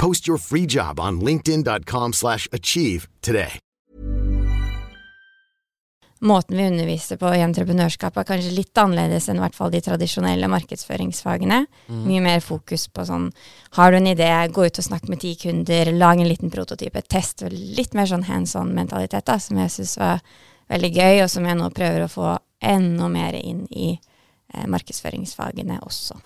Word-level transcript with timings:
Post 0.00 0.28
your 0.28 0.38
free 0.38 0.66
job 0.66 1.00
on 1.00 1.20
linkedin.com/achieve 1.20 2.12
slash 2.12 2.48
achieve 2.52 3.08
today. 3.20 3.58
Måten 6.22 6.56
vi 6.56 6.66
underviser 6.66 7.16
på 7.16 7.30
i 7.32 7.40
entreprenørskap 7.40 8.16
er 8.20 8.26
kanskje 8.28 8.52
litt 8.52 8.76
annerledes 8.78 9.28
enn 9.28 9.38
i 9.38 9.40
hvert 9.40 9.56
fall 9.56 9.70
de 9.72 9.80
tradisjonelle 9.80 10.48
markedsføringsfagene. 10.52 11.62
Mye 11.88 12.20
mer 12.20 12.42
fokus 12.44 12.88
på 12.92 13.06
sånn 13.08 13.30
Har 13.76 13.90
du 13.90 13.96
en 13.96 14.10
idé, 14.10 14.28
gå 14.52 14.66
ut 14.66 14.78
og 14.78 14.84
snakk 14.84 15.08
med 15.08 15.20
ti 15.20 15.34
kunder, 15.40 15.92
lag 15.92 16.20
en 16.20 16.28
liten 16.28 16.50
prototype, 16.52 17.02
test. 17.08 17.40
Litt 17.50 17.94
mer 17.96 18.04
sånn 18.06 18.28
hands 18.28 18.54
on-mentalitet, 18.54 19.24
da, 19.24 19.38
som 19.38 19.56
jeg 19.56 19.70
syns 19.70 19.96
var 19.96 20.20
veldig 20.68 20.92
gøy, 20.92 21.22
og 21.24 21.30
som 21.30 21.44
jeg 21.48 21.56
nå 21.56 21.70
prøver 21.72 22.04
å 22.04 22.12
få 22.12 22.38
enda 22.60 23.08
mer 23.08 23.40
inn 23.40 23.64
i 23.70 23.94
eh, 23.96 24.66
markedsføringsfagene 24.68 25.80
også. 25.80 26.20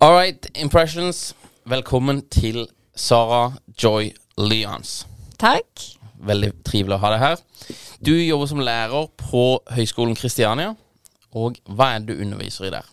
All 0.00 0.12
right, 0.12 0.46
impressions. 0.54 1.34
Velkommen 1.64 2.24
til 2.28 2.66
Sara 2.96 3.52
Joy 3.82 4.10
Lyons. 4.38 5.04
Takk. 5.38 5.84
Veldig 6.24 6.50
trivelig 6.66 6.96
å 6.96 7.02
ha 7.04 7.12
deg 7.14 7.22
her. 7.22 7.44
Du 8.04 8.10
jobber 8.12 8.50
som 8.50 8.62
lærer 8.64 9.06
på 9.20 9.44
Høgskolen 9.76 10.16
Kristiania. 10.18 10.72
Og 11.34 11.60
hva 11.70 11.92
er 11.94 12.02
det 12.02 12.14
du 12.14 12.24
underviser 12.24 12.68
i 12.68 12.72
der? 12.74 12.88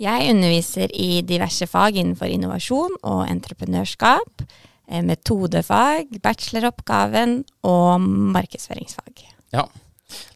Jeg 0.00 0.30
underviser 0.32 0.92
i 0.94 1.20
diverse 1.26 1.68
fag 1.68 1.98
innenfor 2.00 2.32
innovasjon 2.32 2.96
og 3.02 3.22
entreprenørskap, 3.28 4.44
eh, 4.88 5.02
metodefag, 5.02 6.16
bacheloroppgaven 6.22 7.42
og 7.62 8.00
markedsføringsfag. 8.36 9.28
Ja. 9.52 9.66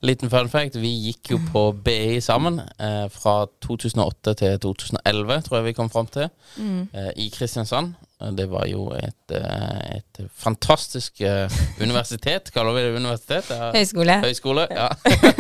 Liten 0.03 0.31
fun 0.31 0.49
fact. 0.51 0.77
Vi 0.83 0.91
gikk 1.09 1.31
jo 1.33 1.39
på 1.53 1.61
BI 1.85 2.19
sammen 2.21 2.59
eh, 2.61 3.07
fra 3.15 3.47
2008 3.65 4.35
til 4.41 4.57
2011, 4.61 5.43
tror 5.47 5.59
jeg 5.61 5.69
vi 5.71 5.75
kom 5.79 5.91
fram 5.93 6.09
til, 6.13 6.29
eh, 6.93 7.11
i 7.17 7.29
Kristiansand. 7.33 7.95
Eh, 8.21 8.31
Det 8.37 8.49
var 8.51 8.67
jo 8.69 8.89
et, 8.95 9.31
eh, 9.35 9.97
et 9.99 10.21
fantastisk 10.35 11.21
eh, 11.21 11.49
universitet. 11.81 12.51
Kaller 12.55 12.73
vi 12.77 12.83
det 12.89 12.97
universitet? 12.99 13.49
Ja. 13.51 13.71
Høyskole. 13.73 14.19
Høyskole, 14.27 14.67
ja. 14.71 14.89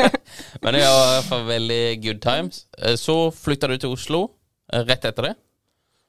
Men 0.63 0.75
det 0.79 0.83
var 0.87 1.03
i 1.03 1.15
hvert 1.19 1.29
fall 1.29 1.47
veldig 1.51 1.83
good 2.07 2.23
times. 2.25 2.65
Så 2.97 3.19
flytta 3.35 3.69
du 3.69 3.77
til 3.79 3.93
Oslo 3.95 4.29
rett 4.73 5.05
etter 5.05 5.23
det. 5.29 5.35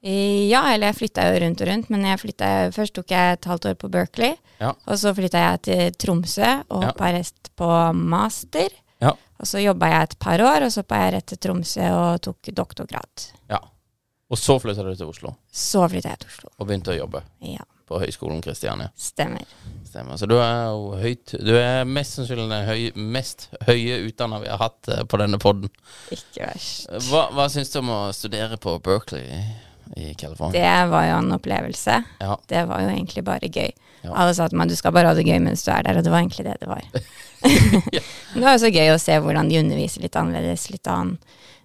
Eh, 0.03 0.49
Ja, 0.49 0.65
eller 0.73 0.87
jeg 0.91 0.95
flytta 0.99 1.29
jo 1.31 1.39
rundt 1.45 1.61
og 1.63 1.67
rundt, 1.69 1.89
men 1.89 2.03
jeg 2.05 2.19
flyttet, 2.19 2.73
først 2.75 2.93
tok 2.97 3.11
jeg 3.13 3.33
et 3.37 3.45
halvt 3.49 3.65
år 3.71 3.75
på 3.79 3.89
Berkeley. 3.89 4.35
Ja. 4.59 4.73
Og 4.85 4.97
så 4.99 5.13
flytta 5.15 5.39
jeg 5.39 5.61
til 5.69 5.91
Tromsø 6.03 6.63
og 6.69 6.83
Ja. 6.83 6.91
rest 7.13 7.51
på 7.55 7.69
master. 7.95 8.69
Ja. 9.01 9.11
Og 9.39 9.45
så 9.47 9.59
jobba 9.63 9.87
jeg 9.89 10.03
et 10.03 10.19
par 10.19 10.39
år, 10.39 10.63
og 10.63 10.71
så 10.71 10.81
hoppa 10.83 10.95
jeg 11.05 11.13
rett 11.13 11.25
til 11.27 11.37
Tromsø 11.37 11.87
og 11.91 12.21
tok 12.21 12.37
doktorgrad. 12.53 13.31
ja. 13.49 13.59
Og 14.31 14.37
så 14.39 14.55
flytta 14.59 14.81
du 14.83 14.95
til 14.95 15.05
Oslo 15.05 15.35
Så 15.51 15.87
flytta 15.87 16.09
jeg 16.09 16.19
til 16.19 16.29
Oslo. 16.29 16.49
og 16.57 16.67
begynte 16.67 16.89
å 16.91 16.97
jobbe 16.97 17.21
Ja, 17.41 17.59
på 17.85 17.99
Høgskolen 17.99 18.41
Kristiania. 18.41 18.89
stemmer. 18.97 19.43
Stemmer. 19.85 20.17
Så 20.17 20.25
du 20.27 20.35
er 20.39 20.71
jo 20.71 20.95
høyt 20.97 21.35
Du 21.37 21.53
er 21.55 21.83
mest 21.85 22.15
sannsynlig 22.17 22.49
den 22.49 22.65
høy, 22.65 22.91
mest 22.95 23.49
høye 23.67 23.99
utdanna 24.07 24.39
vi 24.41 24.47
har 24.47 24.57
hatt 24.57 24.87
eh, 24.89 25.03
på 25.03 25.17
denne 25.19 25.37
poden. 25.37 25.69
Ikke 26.09 26.47
verst. 26.47 26.87
Hva, 27.11 27.29
hva 27.31 27.47
syns 27.47 27.69
du 27.71 27.79
om 27.79 27.89
å 27.89 28.11
studere 28.13 28.57
på 28.57 28.79
Berkeley 28.81 29.43
i, 29.95 30.13
California? 30.17 30.53
Det 30.59 30.89
var 30.91 31.05
jo 31.07 31.17
en 31.21 31.31
opplevelse. 31.37 32.03
Ja. 32.19 32.37
Det 32.47 32.65
var 32.69 32.81
jo 32.81 32.89
egentlig 32.93 33.23
bare 33.27 33.49
gøy. 33.49 33.71
Ja. 34.03 34.11
Alle 34.19 34.33
sa 34.35 34.47
til 34.51 34.57
meg 34.59 34.69
du 34.69 34.75
skal 34.75 34.91
bare 34.95 35.07
ha 35.07 35.13
det 35.15 35.23
gøy 35.27 35.39
mens 35.39 35.63
du 35.63 35.71
er 35.71 35.83
der, 35.85 35.97
og 35.99 36.03
det 36.03 36.11
var 36.11 36.19
egentlig 36.23 36.45
det 36.45 36.57
det 36.59 36.67
var. 36.67 36.83
Det 38.33 38.41
var 38.41 38.53
også 38.55 38.69
gøy 38.71 38.89
å 38.93 38.99
se 39.01 39.15
hvordan 39.19 39.49
de 39.51 39.57
underviser 39.59 40.03
litt 40.05 40.15
annerledes, 40.19 40.69
litt 40.71 40.87
annen. 40.87 41.17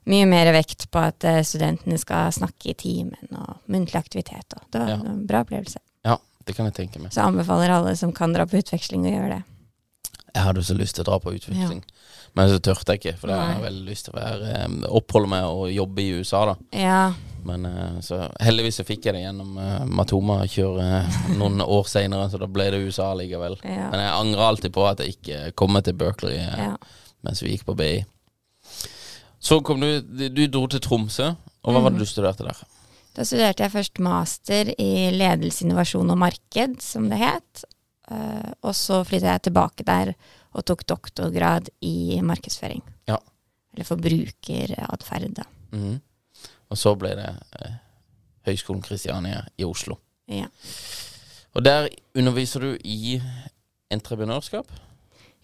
Mye 0.09 0.25
mer 0.27 0.49
vekt 0.57 0.87
på 0.91 1.01
at 1.05 1.25
eh, 1.29 1.43
studentene 1.45 1.99
skal 2.01 2.33
snakke 2.33 2.71
i 2.73 2.75
timen, 2.79 3.29
og 3.37 3.59
muntlig 3.69 3.99
aktivitet. 4.01 4.57
Og 4.57 4.65
det 4.73 4.81
var 4.81 4.89
Ja. 4.95 4.97
en 5.05 5.27
bra 5.29 5.43
opplevelse. 5.45 5.79
ja, 6.09 6.17
det 6.47 6.57
kan 6.57 6.65
jeg 6.71 6.75
tenke 6.75 6.99
meg. 7.03 7.13
Så 7.13 7.21
anbefaler 7.27 7.71
alle 7.75 7.95
som 7.97 8.13
kan 8.17 8.33
dra 8.33 8.47
på 8.49 8.57
utveksling 8.63 9.05
å 9.05 9.13
gjøre 9.13 9.37
det. 9.37 9.43
Jeg 10.35 10.45
hadde 10.45 10.63
så 10.65 10.75
lyst 10.79 10.95
til 10.97 11.05
å 11.05 11.09
dra 11.11 11.19
på 11.21 11.35
utveksling, 11.37 11.83
men 12.37 12.51
så 12.51 12.59
turte 12.63 12.95
jeg 12.95 13.03
ikke. 13.03 13.17
For 13.21 13.33
jeg 13.33 13.39
har 13.53 13.63
veldig 13.63 13.87
lyst 13.87 14.09
til 14.09 14.15
å 14.15 14.19
være, 14.19 14.53
eh, 14.53 14.77
oppholde 14.99 15.31
meg 15.33 15.47
og 15.49 15.73
jobbe 15.73 16.05
i 16.05 16.13
USA, 16.19 16.45
da. 16.53 16.57
Ja, 16.77 17.01
Men 17.49 17.65
eh, 17.65 18.01
så 18.05 18.25
heldigvis 18.43 18.81
så 18.81 18.85
fikk 18.85 19.07
jeg 19.07 19.15
det 19.15 19.23
gjennom 19.23 19.55
uh, 19.57 19.85
Matoma-kjøret 19.87 21.37
noen 21.39 21.63
år 21.79 21.87
seinere, 21.89 22.27
så 22.29 22.41
da 22.43 22.49
ble 22.51 22.67
det 22.75 22.83
USA 22.83 23.13
likevel. 23.17 23.57
Ja. 23.63 23.89
Men 23.93 24.03
jeg 24.03 24.17
angrer 24.17 24.47
alltid 24.49 24.75
på 24.75 24.85
at 24.89 25.01
jeg 25.01 25.17
ikke 25.17 25.53
kom 25.57 25.79
til 25.81 25.97
Berkeley 25.97 26.41
eh, 26.43 26.65
ja. 26.67 26.75
mens 27.25 27.45
vi 27.45 27.55
gikk 27.55 27.65
på 27.71 27.77
BI. 27.79 27.93
Så 29.39 29.61
kom 29.63 29.81
du 29.81 30.03
Du 30.03 30.43
dro 30.51 30.67
til 30.67 30.83
Tromsø, 30.83 31.31
og 31.63 31.73
hva 31.73 31.85
var 31.85 31.95
det 31.95 32.03
du 32.03 32.11
studerte 32.11 32.45
der? 32.45 32.59
Da 33.17 33.25
studerte 33.27 33.65
jeg 33.65 33.75
først 33.75 33.99
master 34.03 34.69
i 34.79 35.09
ledelse, 35.15 35.65
innovasjon 35.65 36.13
og 36.13 36.21
marked, 36.21 36.79
som 36.85 37.09
det 37.11 37.19
het. 37.23 37.65
Eh, 38.11 38.51
og 38.63 38.77
så 38.77 39.03
flyttet 39.05 39.33
jeg 39.33 39.47
tilbake 39.49 39.87
der 39.87 40.13
og 40.57 40.65
tok 40.67 40.87
doktorgrad 40.89 41.69
i 41.85 42.21
markedsføring. 42.25 42.83
Ja. 43.11 43.19
Eller 43.75 43.89
forbrukeratferd, 43.89 45.31
da. 45.37 45.45
Mm. 45.73 45.99
Og 46.69 46.81
så 46.81 46.95
ble 46.99 47.15
det 47.19 47.31
eh, 47.61 47.79
Høgskolen 48.49 48.83
Kristiania 48.85 49.45
i 49.61 49.67
Oslo. 49.69 49.99
Ja. 50.29 50.49
Og 51.57 51.65
der 51.65 51.89
underviser 52.17 52.65
du 52.65 52.77
i 52.85 53.19
entreprenørskap. 53.91 54.69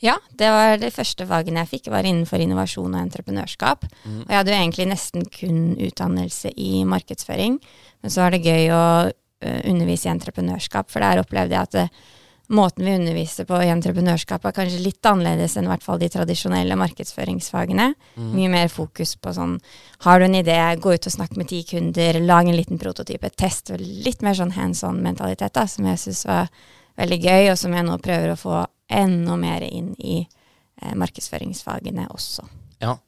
ja, 0.04 0.18
det 0.30 0.50
var 0.52 0.76
det 0.76 0.92
første 0.92 1.24
fagene 1.26 1.62
jeg 1.62 1.70
fikk, 1.70 1.86
var 1.92 2.04
innenfor 2.04 2.42
innovasjon 2.42 2.92
og 2.92 3.00
entreprenørskap. 3.00 3.86
Og 4.04 4.28
jeg 4.28 4.36
hadde 4.36 4.52
jo 4.52 4.58
egentlig 4.58 4.86
nesten 4.90 5.24
kun 5.32 5.76
utdannelse 5.80 6.52
i 6.60 6.84
markedsføring, 6.84 7.56
men 8.02 8.12
så 8.12 8.26
var 8.26 8.34
det 8.34 8.44
gøy 8.44 8.68
å 8.74 8.84
eh, 9.08 9.62
undervise 9.70 10.10
i 10.10 10.12
entreprenørskap, 10.12 10.90
for 10.92 11.00
der 11.00 11.22
opplevde 11.22 11.56
jeg 11.56 11.70
at 11.70 11.78
det, 11.78 11.86
måten 12.48 12.84
vi 12.84 12.94
underviser 12.94 13.46
på 13.48 13.56
i 13.62 13.70
entreprenørskap 13.72 14.44
er 14.44 14.54
kanskje 14.56 14.82
litt 14.84 15.06
annerledes 15.08 15.56
enn 15.56 15.68
i 15.68 15.70
hvert 15.72 15.84
fall 15.86 16.00
de 16.00 16.10
tradisjonelle 16.12 16.76
markedsføringsfagene. 16.76 17.86
Mye 18.20 18.50
mer 18.52 18.68
fokus 18.72 19.14
på 19.16 19.32
sånn 19.36 19.56
Har 20.04 20.20
du 20.20 20.26
en 20.26 20.36
idé, 20.36 20.58
gå 20.76 20.92
ut 20.92 21.06
og 21.08 21.14
snakk 21.14 21.36
med 21.40 21.48
ti 21.48 21.62
kunder, 21.64 22.20
lag 22.20 22.48
en 22.48 22.56
liten 22.56 22.78
prototype, 22.78 23.30
test. 23.30 23.72
Litt 23.80 24.22
mer 24.22 24.36
sånn 24.36 24.52
hands 24.58 24.84
on-mentalitet, 24.84 25.54
da, 25.56 25.66
som 25.66 25.88
jeg 25.88 26.02
syns 26.02 26.24
var 26.28 26.52
veldig 27.00 27.20
gøy, 27.22 27.50
og 27.52 27.58
som 27.58 27.72
jeg 27.74 27.86
nå 27.86 27.96
prøver 28.04 28.34
å 28.34 28.38
få 28.38 28.58
enda 28.92 29.38
mer 29.40 29.64
inn 29.64 29.94
i 29.98 30.20
eh, 30.20 30.94
markedsføringsfagene 31.00 32.10
også. 32.12 32.44
Ja, 32.84 32.98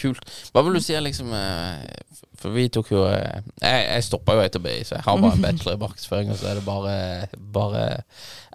kult. 0.00 0.24
Hva 0.54 0.64
vil 0.64 0.78
du 0.78 0.82
si 0.82 0.96
er 0.96 1.04
liksom 1.04 1.34
eh, 1.36 1.84
For 2.38 2.54
vi 2.54 2.68
tok 2.70 2.92
jo 2.92 3.04
eh, 3.10 3.42
Jeg, 3.58 3.84
jeg 3.88 4.06
stoppa 4.06 4.36
jo 4.38 4.42
etter 4.44 4.62
BI, 4.62 4.76
så 4.86 4.98
jeg 4.98 5.06
har 5.06 5.22
bare 5.22 5.38
en 5.38 5.44
bachelor 5.46 5.78
i 5.78 5.82
markedsføring, 5.82 6.32
og 6.32 6.40
så 6.40 6.52
er 6.52 6.60
det 6.60 6.66
bare, 6.66 6.96
bare 7.58 7.84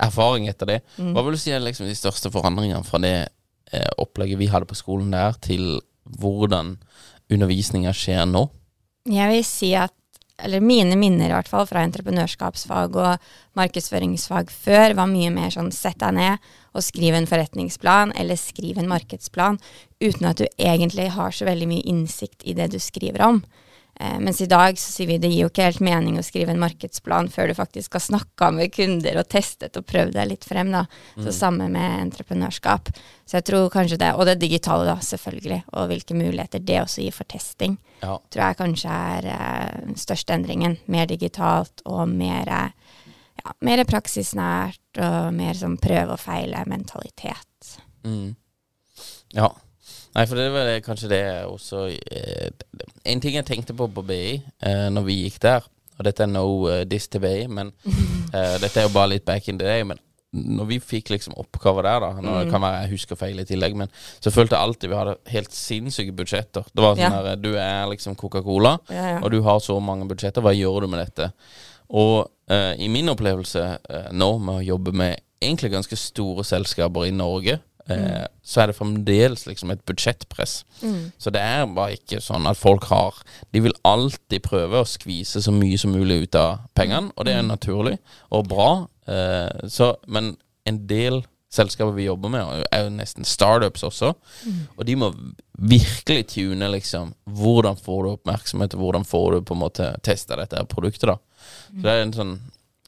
erfaring 0.07 0.47
etter 0.51 0.69
det. 0.69 0.81
Hva 0.97 1.25
vil 1.25 1.35
du 1.35 1.41
si 1.41 1.51
er 1.51 1.63
liksom 1.63 1.89
de 1.89 1.97
største 1.97 2.31
forandringene 2.33 2.83
fra 2.87 3.01
det 3.03 3.15
eh, 3.73 3.89
opplegget 4.01 4.39
vi 4.39 4.51
hadde 4.53 4.69
på 4.69 4.79
skolen 4.79 5.11
der, 5.13 5.35
til 5.43 5.81
hvordan 6.19 6.77
undervisninga 7.31 7.93
skjer 7.95 8.25
nå? 8.29 8.47
Jeg 9.09 9.29
vil 9.31 9.43
si 9.47 9.73
at, 9.75 9.93
eller 10.43 10.63
mine 10.63 10.95
minner 10.99 11.29
i 11.29 11.35
hvert 11.35 11.49
fall, 11.51 11.67
fra 11.69 11.83
entreprenørskapsfag 11.85 12.95
og 12.99 13.27
markedsføringsfag 13.59 14.51
før, 14.51 14.95
var 14.97 15.11
mye 15.11 15.31
mer 15.33 15.51
sånn 15.53 15.71
sett 15.75 15.99
deg 16.01 16.15
ned 16.17 16.53
og 16.73 16.85
skriv 16.85 17.15
en 17.17 17.27
forretningsplan, 17.29 18.15
eller 18.19 18.39
skriv 18.39 18.79
en 18.81 18.89
markedsplan, 18.89 19.59
uten 20.01 20.29
at 20.29 20.39
du 20.41 20.47
egentlig 20.57 21.11
har 21.13 21.35
så 21.35 21.45
veldig 21.47 21.69
mye 21.69 21.85
innsikt 21.91 22.47
i 22.47 22.55
det 22.57 22.71
du 22.73 22.79
skriver 22.81 23.23
om. 23.27 23.43
Eh, 23.99 24.19
mens 24.19 24.41
i 24.41 24.47
dag 24.49 24.77
så 24.81 24.89
sier 24.89 25.07
vi 25.07 25.17
det 25.21 25.29
gir 25.29 25.43
jo 25.43 25.49
ikke 25.51 25.67
helt 25.67 25.81
mening 25.85 26.15
å 26.17 26.23
skrive 26.25 26.49
en 26.49 26.61
markedsplan 26.61 27.27
før 27.29 27.51
du 27.51 27.53
faktisk 27.53 27.93
har 27.93 28.01
snakka 28.01 28.49
med 28.55 28.71
kunder 28.73 29.19
og 29.21 29.27
testet 29.29 29.77
og 29.77 29.85
prøvd 29.85 30.15
deg 30.17 30.31
litt 30.31 30.47
frem, 30.49 30.71
da. 30.73 30.85
Så 31.21 31.33
samme 31.35 31.67
med 31.69 31.99
entreprenørskap. 32.07 32.89
Så 33.29 33.37
jeg 33.37 33.45
tror 33.51 33.69
kanskje 33.73 33.99
det, 34.01 34.09
og 34.17 34.25
det 34.25 34.39
digitale 34.41 34.87
da, 34.89 34.95
selvfølgelig, 35.05 35.61
og 35.77 35.91
hvilke 35.91 36.17
muligheter 36.17 36.63
det 36.65 36.79
også 36.81 37.05
gir 37.05 37.13
for 37.13 37.29
testing, 37.29 37.77
Ja. 38.01 38.17
tror 38.33 38.43
jeg 38.47 38.57
kanskje 38.57 38.89
er 38.89 39.21
den 39.85 39.95
største 39.95 40.33
endringen. 40.33 40.79
Mer 40.87 41.05
digitalt 41.05 41.81
og 41.85 42.09
mer, 42.09 42.49
eh, 42.49 42.71
ja, 43.45 43.51
mer 43.61 43.83
praksisnært 43.85 44.79
og 44.97 45.33
mer 45.33 45.53
sånn 45.53 45.77
prøve 45.79 46.11
og 46.17 46.19
feile-mentalitet. 46.19 47.77
Mm. 48.03 48.35
Ja. 49.33 49.49
Nei, 50.13 50.25
for 50.29 50.37
det 50.37 50.49
var 50.53 50.65
det, 50.69 50.83
kanskje 50.85 51.09
det 51.09 51.21
også 51.49 51.87
eh, 51.89 52.49
En 53.09 53.21
ting 53.23 53.33
jeg 53.35 53.45
tenkte 53.47 53.73
på 53.73 53.87
på 53.89 54.03
BI 54.05 54.41
eh, 54.61 54.87
når 54.93 55.05
vi 55.07 55.15
gikk 55.23 55.39
der, 55.41 55.65
og 55.97 56.05
dette 56.05 56.23
er 56.25 56.29
no 56.31 56.43
uh, 56.69 56.83
diss 56.89 57.07
til 57.07 57.21
BI, 57.21 57.47
men 57.49 57.71
eh, 58.33 58.57
dette 58.61 58.79
er 58.81 58.87
jo 58.87 58.93
bare 58.93 59.11
litt 59.15 59.25
back 59.25 59.47
in 59.49 59.57
the 59.61 59.65
day. 59.65 59.83
Men 59.85 59.99
når 60.33 60.65
vi 60.71 60.77
fikk 60.81 61.11
liksom 61.13 61.35
oppgaver 61.37 61.85
der, 61.85 61.99
da 62.01 62.07
Nå 62.21 62.31
Mm. 62.43 62.49
kan 62.49 62.61
være 62.63 62.79
jeg 62.87 62.91
husker 62.95 63.15
feil 63.19 63.39
i 63.39 63.45
tillegg, 63.45 63.75
men 63.77 63.91
så 64.19 64.31
følte 64.33 64.55
jeg 64.57 64.65
alltid 64.65 64.89
vi 64.89 64.97
hadde 64.97 65.17
helt 65.29 65.53
sinnssyke 65.53 66.15
budsjetter. 66.17 66.65
Det 66.73 66.81
var 66.81 66.95
sånn 66.97 67.03
Ja. 67.05 67.11
her 67.29 67.35
Du 67.37 67.51
er 67.53 67.85
liksom 67.91 68.15
Coca-Cola, 68.17 68.77
Ja, 68.89 69.05
ja. 69.11 69.19
og 69.21 69.29
du 69.31 69.41
har 69.45 69.59
så 69.61 69.77
mange 69.81 70.07
budsjetter. 70.09 70.41
Hva 70.41 70.53
gjør 70.57 70.81
du 70.81 70.87
med 70.87 71.05
dette? 71.05 71.31
Og 71.93 72.29
eh, 72.49 72.73
i 72.81 72.87
min 72.89 73.09
opplevelse 73.13 73.61
eh, 73.89 74.09
nå 74.11 74.31
med 74.39 74.55
å 74.55 74.65
jobbe 74.65 74.91
med 74.93 75.19
egentlig 75.43 75.71
ganske 75.75 75.95
store 75.99 76.43
selskaper 76.47 77.05
i 77.05 77.11
Norge, 77.13 77.59
eh, 77.91 78.25
så 78.43 78.61
er 78.61 78.69
det 78.69 78.77
fremdeles 78.77 79.45
liksom 79.47 79.71
et 79.73 79.83
budsjettpress. 79.87 80.53
Så 81.17 81.31
det 81.33 81.41
er 81.41 81.65
bare 81.71 81.97
ikke 81.97 82.21
sånn 82.23 82.47
at 82.49 82.59
folk 82.59 82.83
har 82.91 83.21
De 83.55 83.61
vil 83.63 83.75
alltid 83.87 84.43
prøve 84.43 84.81
å 84.81 84.87
skvise 84.87 85.41
så 85.43 85.51
mye 85.55 85.77
som 85.79 85.93
mulig 85.95 86.23
ut 86.25 86.35
av 86.39 86.65
pengene, 86.75 87.11
og 87.15 87.25
det 87.27 87.37
er 87.37 87.45
naturlig 87.47 87.97
og 88.31 88.47
bra. 88.51 88.71
Eh, 89.07 89.67
så, 89.71 89.93
men 90.07 90.35
en 90.65 90.81
del 90.87 91.23
selskaper 91.53 91.93
vi 91.93 92.07
jobber 92.07 92.31
med, 92.33 92.63
er 92.73 92.87
jo 92.87 92.93
nesten 92.95 93.27
startups 93.27 93.83
også. 93.85 94.13
Og 94.77 94.85
de 94.87 94.95
må 94.97 95.11
virkelig 95.53 96.23
tune 96.33 96.65
liksom 96.73 97.13
Hvordan 97.29 97.77
får 97.77 97.99
du 98.03 98.09
oppmerksomhet, 98.15 98.73
og 98.73 98.79
hvordan 98.81 99.05
får 99.05 99.27
du 99.31 99.45
på 99.45 99.53
en 99.53 99.61
måte 99.61 99.91
testa 100.03 100.39
dette 100.39 100.63
produktet, 100.71 101.11
da. 101.11 101.17
Så 101.69 101.83
det 101.85 101.93
er 101.93 102.03
en 102.07 102.15
sånn 102.17 102.33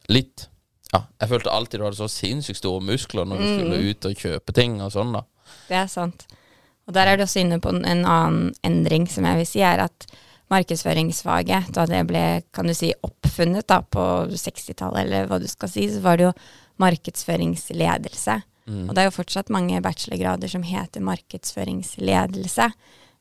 litt 0.09 0.47
Ja, 0.95 1.01
jeg 1.21 1.31
følte 1.33 1.51
alltid 1.51 1.81
du 1.81 1.85
hadde 1.89 1.99
så 1.99 2.07
sinnssykt 2.11 2.61
store 2.61 2.83
muskler 2.85 3.27
når 3.27 3.41
du 3.41 3.47
skulle 3.49 3.79
ut 3.91 4.07
og 4.07 4.21
kjøpe 4.25 4.55
ting 4.55 4.79
og 4.83 4.93
sånn, 4.95 5.11
da. 5.17 5.25
Det 5.67 5.79
er 5.81 5.89
sant. 5.91 6.27
Og 6.85 6.93
der 6.95 7.09
er 7.09 7.17
du 7.17 7.25
også 7.25 7.41
inne 7.41 7.59
på 7.59 7.73
en 7.73 7.83
en 7.83 8.05
annen 8.05 8.53
endring 8.63 9.09
som 9.09 9.25
jeg 9.27 9.41
vil 9.41 9.49
si, 9.49 9.63
er 9.65 9.83
at 9.87 10.07
markedsføringsfaget, 10.53 11.71
da 11.73 11.87
det 11.89 12.03
ble, 12.09 12.25
kan 12.53 12.69
du 12.69 12.73
si, 12.77 12.91
oppfunnet 13.03 13.65
da 13.67 13.79
på 13.81 14.03
60-tallet, 14.29 15.07
eller 15.07 15.29
hva 15.29 15.39
du 15.41 15.47
skal 15.49 15.71
si, 15.71 15.87
så 15.89 16.03
var 16.05 16.19
det 16.21 16.27
jo 16.27 16.35
markedsføringsledelse. 16.83 18.35
Og 18.65 18.93
det 18.93 19.01
er 19.01 19.09
jo 19.09 19.13
fortsatt 19.13 19.51
mange 19.53 19.81
bachelorgrader 19.85 20.49
som 20.49 20.63
heter 20.65 21.03
markedsføringsledelse, 21.05 22.69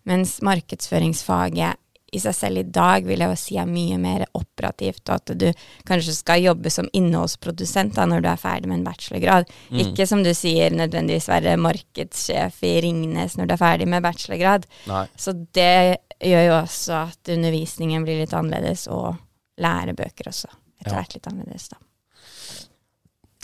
mens 0.09 0.38
markedsføringsfaget 0.44 1.81
i 2.15 2.21
seg 2.23 2.35
selv 2.39 2.61
i 2.63 2.67
dag 2.75 3.05
vil 3.09 3.21
jeg 3.25 3.33
jo 3.33 3.39
si 3.41 3.57
er 3.61 3.67
mye 3.69 3.99
mer 4.01 4.25
operativt, 4.39 5.03
og 5.09 5.15
at 5.17 5.33
du 5.41 5.47
kanskje 5.89 6.15
skal 6.17 6.43
jobbe 6.45 6.71
som 6.73 6.89
innholdsprodusent 6.95 7.95
da 7.99 8.07
når 8.09 8.23
du 8.25 8.29
er 8.31 8.41
ferdig 8.41 8.71
med 8.71 8.79
en 8.81 8.87
bachelorgrad. 8.87 9.51
Ikke 9.85 10.07
som 10.07 10.23
du 10.25 10.31
sier 10.37 10.71
nødvendigvis 10.75 11.29
være 11.33 11.57
markedssjef 11.61 12.63
i 12.67 12.75
Ringnes 12.87 13.37
når 13.39 13.51
du 13.51 13.55
er 13.57 13.63
ferdig 13.65 13.89
med 13.91 14.05
bachelorgrad. 14.07 14.67
Nei. 14.91 15.05
Så 15.17 15.35
det 15.57 15.99
gjør 16.25 16.45
jo 16.49 16.55
også 16.63 17.01
at 17.11 17.35
undervisningen 17.35 18.05
blir 18.07 18.23
litt 18.23 18.35
annerledes, 18.37 18.87
og 18.89 19.17
lærebøker 19.61 20.31
også 20.31 20.49
etter 20.81 20.93
Ja. 20.93 21.01
hvert 21.01 21.15
litt 21.15 21.27
annerledes, 21.31 21.69
da. 21.71 21.77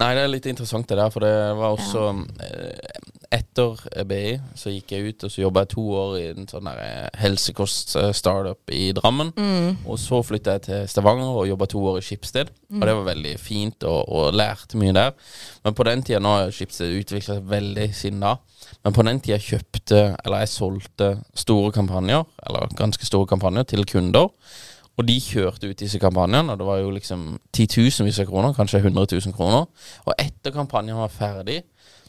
Nei, 0.01 0.15
det 0.17 0.23
er 0.25 0.33
litt 0.33 0.47
interessant 0.49 0.89
det 0.89 0.97
der, 0.97 1.11
for 1.13 1.25
det 1.25 1.35
var 1.61 1.77
også 1.77 2.09
ja. 2.41 3.01
Etter 3.31 3.79
BI 4.11 4.33
så 4.59 4.73
gikk 4.73 4.91
jeg 4.91 5.13
ut, 5.13 5.25
og 5.27 5.31
så 5.31 5.43
jobba 5.45 5.63
jeg 5.63 5.71
to 5.71 5.83
år 5.95 6.15
i 6.19 6.23
en 6.33 6.49
sånn 6.51 6.67
eh, 6.73 7.07
helsekost-startup 7.21 8.73
i 8.75 8.89
Drammen. 8.97 9.31
Og 9.87 10.01
så 10.03 10.19
flytta 10.27 10.57
jeg 10.57 10.65
til 10.65 10.89
Stavanger 10.91 11.39
og 11.39 11.47
jobba 11.47 11.69
to 11.71 11.83
år 11.93 12.01
i 12.01 12.03
Skipsted. 12.03 12.51
Og 12.75 12.83
det 12.89 12.97
var 12.99 13.07
veldig 13.07 13.37
fint, 13.39 13.87
og, 13.87 14.01
og 14.11 14.35
lærte 14.35 14.81
mye 14.83 14.97
der. 14.97 15.15
Men 15.63 15.79
på 15.79 15.87
den 15.87 16.03
tida, 16.03 16.19
nå 16.19 16.33
har 16.41 16.51
Skipsted 16.57 16.97
utvikla 16.99 17.37
seg 17.37 17.47
veldig 17.53 17.87
siden 18.01 18.27
da, 18.27 18.35
men 18.83 18.99
på 18.99 19.07
den 19.07 19.23
tida 19.23 19.39
kjøpte, 19.43 20.03
eller 20.25 20.43
jeg 20.43 20.53
solgte 20.57 21.13
store 21.39 21.71
kampanjer, 21.77 22.27
eller 22.49 22.75
ganske 22.83 23.07
store 23.07 23.31
kampanjer, 23.31 23.71
til 23.71 23.87
kunder. 23.87 24.35
Og 25.01 25.07
de 25.09 25.17
kjørte 25.23 25.71
ut 25.71 25.81
disse 25.81 26.01
kampanjene, 26.03 26.59
det 26.61 26.67
var 26.69 26.83
jo 26.83 26.91
liksom 26.93 27.39
titusenvis 27.57 28.21
av 28.21 28.29
kroner, 28.29 28.53
kanskje 28.57 28.83
100 28.83 29.07
000 29.17 29.37
kroner. 29.37 29.65
Og 30.05 30.13
etter 30.21 30.53
kampanjen 30.53 31.01
var 31.01 31.13
ferdig, 31.15 31.63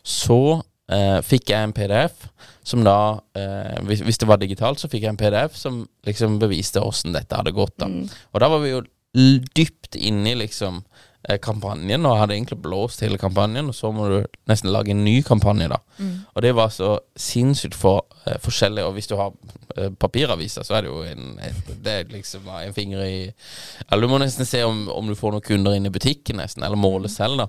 så 0.04 0.60
eh, 0.92 1.20
fikk 1.24 1.54
jeg 1.54 1.70
en 1.70 1.76
PDF 1.78 2.26
som 2.68 2.84
da 2.84 2.98
eh, 3.38 3.78
hvis, 3.88 4.04
hvis 4.04 4.20
det 4.20 4.28
var 4.28 4.42
digitalt, 4.42 4.82
så 4.82 4.90
fikk 4.92 5.06
jeg 5.06 5.16
en 5.16 5.22
PDF 5.22 5.56
som 5.56 5.86
liksom 6.08 6.36
beviste 6.42 6.84
åssen 6.84 7.16
dette 7.16 7.38
hadde 7.38 7.56
gått. 7.56 7.78
da. 7.80 7.88
Og 8.34 8.44
da 8.44 8.52
var 8.52 8.66
vi 8.66 8.74
jo 8.74 8.84
dypt 9.56 9.96
inne 9.96 10.34
i 10.34 10.40
liksom 10.44 10.84
kampanjen, 11.42 12.06
og 12.06 12.18
hadde 12.18 12.34
egentlig 12.34 12.58
blåst 12.64 13.04
hele 13.06 13.18
kampanjen, 13.22 13.70
og 13.70 13.76
så 13.78 13.92
må 13.94 14.08
du 14.10 14.18
nesten 14.50 14.72
lage 14.74 14.94
en 14.94 15.04
ny 15.06 15.20
kampanje, 15.26 15.68
da. 15.70 15.78
Og 16.34 16.42
det 16.42 16.56
var 16.58 16.72
så 16.74 16.96
sinnssykt 17.16 17.78
for, 17.78 18.08
uh, 18.26 18.38
forskjellig, 18.42 18.84
og 18.84 18.96
hvis 18.98 19.08
du 19.12 19.16
har 19.20 19.30
uh, 19.78 19.90
papiraviser, 20.02 20.66
så 20.66 20.78
er 20.78 20.82
det 20.86 20.90
jo 20.90 21.04
en, 21.06 21.38
et, 21.46 21.72
det 21.86 21.94
er 21.94 22.14
liksom 22.16 22.50
en 22.50 22.74
finger 22.74 23.06
i 23.06 23.32
Eller 23.92 24.02
du 24.02 24.08
må 24.12 24.18
nesten 24.18 24.46
se 24.46 24.64
om, 24.66 24.88
om 24.90 25.08
du 25.08 25.16
får 25.16 25.36
noen 25.36 25.46
kunder 25.46 25.78
inn 25.78 25.86
i 25.86 25.94
butikken, 25.94 26.42
nesten, 26.42 26.64
eller 26.64 26.80
måle 26.80 27.10
selv, 27.10 27.38
da. 27.44 27.48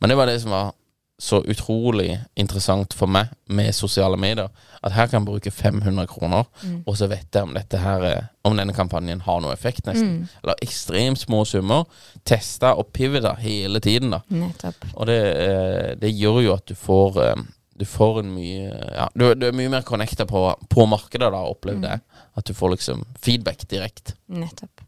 Men 0.00 0.12
det 0.12 0.20
var 0.20 0.30
det 0.30 0.40
som 0.40 0.56
var 0.56 0.72
så 1.20 1.42
utrolig 1.44 2.14
interessant 2.40 2.94
for 2.96 3.10
meg 3.12 3.28
med 3.52 3.74
sosiale 3.76 4.16
medier. 4.20 4.48
At 4.80 4.94
her 4.96 5.10
kan 5.10 5.20
jeg 5.20 5.28
bruke 5.28 5.50
500 5.52 6.06
kroner, 6.08 6.46
og 6.88 6.96
så 6.96 7.10
vet 7.10 7.28
jeg 7.36 7.44
om 7.44 7.52
dette 7.54 7.80
her 7.82 8.04
eh, 8.08 8.28
Om 8.48 8.56
denne 8.56 8.72
kampanjen 8.72 9.20
har 9.26 9.42
noe 9.44 9.52
effekt, 9.52 9.84
nesten. 9.84 10.22
Eller 10.40 10.56
ekstremt 10.64 11.20
små 11.20 11.42
summer. 11.44 11.84
Testa 12.24 12.70
og 12.80 12.88
pivota 12.96 13.34
hele 13.36 13.82
tiden, 13.84 14.14
da. 14.14 14.22
Nettopp. 14.32 14.86
Og 14.94 15.10
det, 15.10 15.18
eh, 15.42 15.90
det 16.00 16.14
gjør 16.16 16.40
jo 16.46 16.54
at 16.56 16.64
du 16.70 16.74
får 16.74 17.20
eh, 17.26 17.42
Du 17.80 17.84
får 17.88 18.22
en 18.22 18.32
mye 18.34 18.70
Ja, 18.96 19.08
du, 19.14 19.26
du 19.36 19.46
er 19.50 19.56
mye 19.56 19.68
mer 19.72 19.84
connecta 19.84 20.24
på, 20.28 20.46
på 20.72 20.86
markedet, 20.88 21.28
da, 21.32 21.42
opplevde 21.52 21.92
jeg. 21.92 22.00
At 22.40 22.48
du 22.48 22.54
får 22.56 22.74
liksom 22.78 23.04
feedback 23.20 23.68
direkte. 23.68 24.16
Nettopp. 24.32 24.80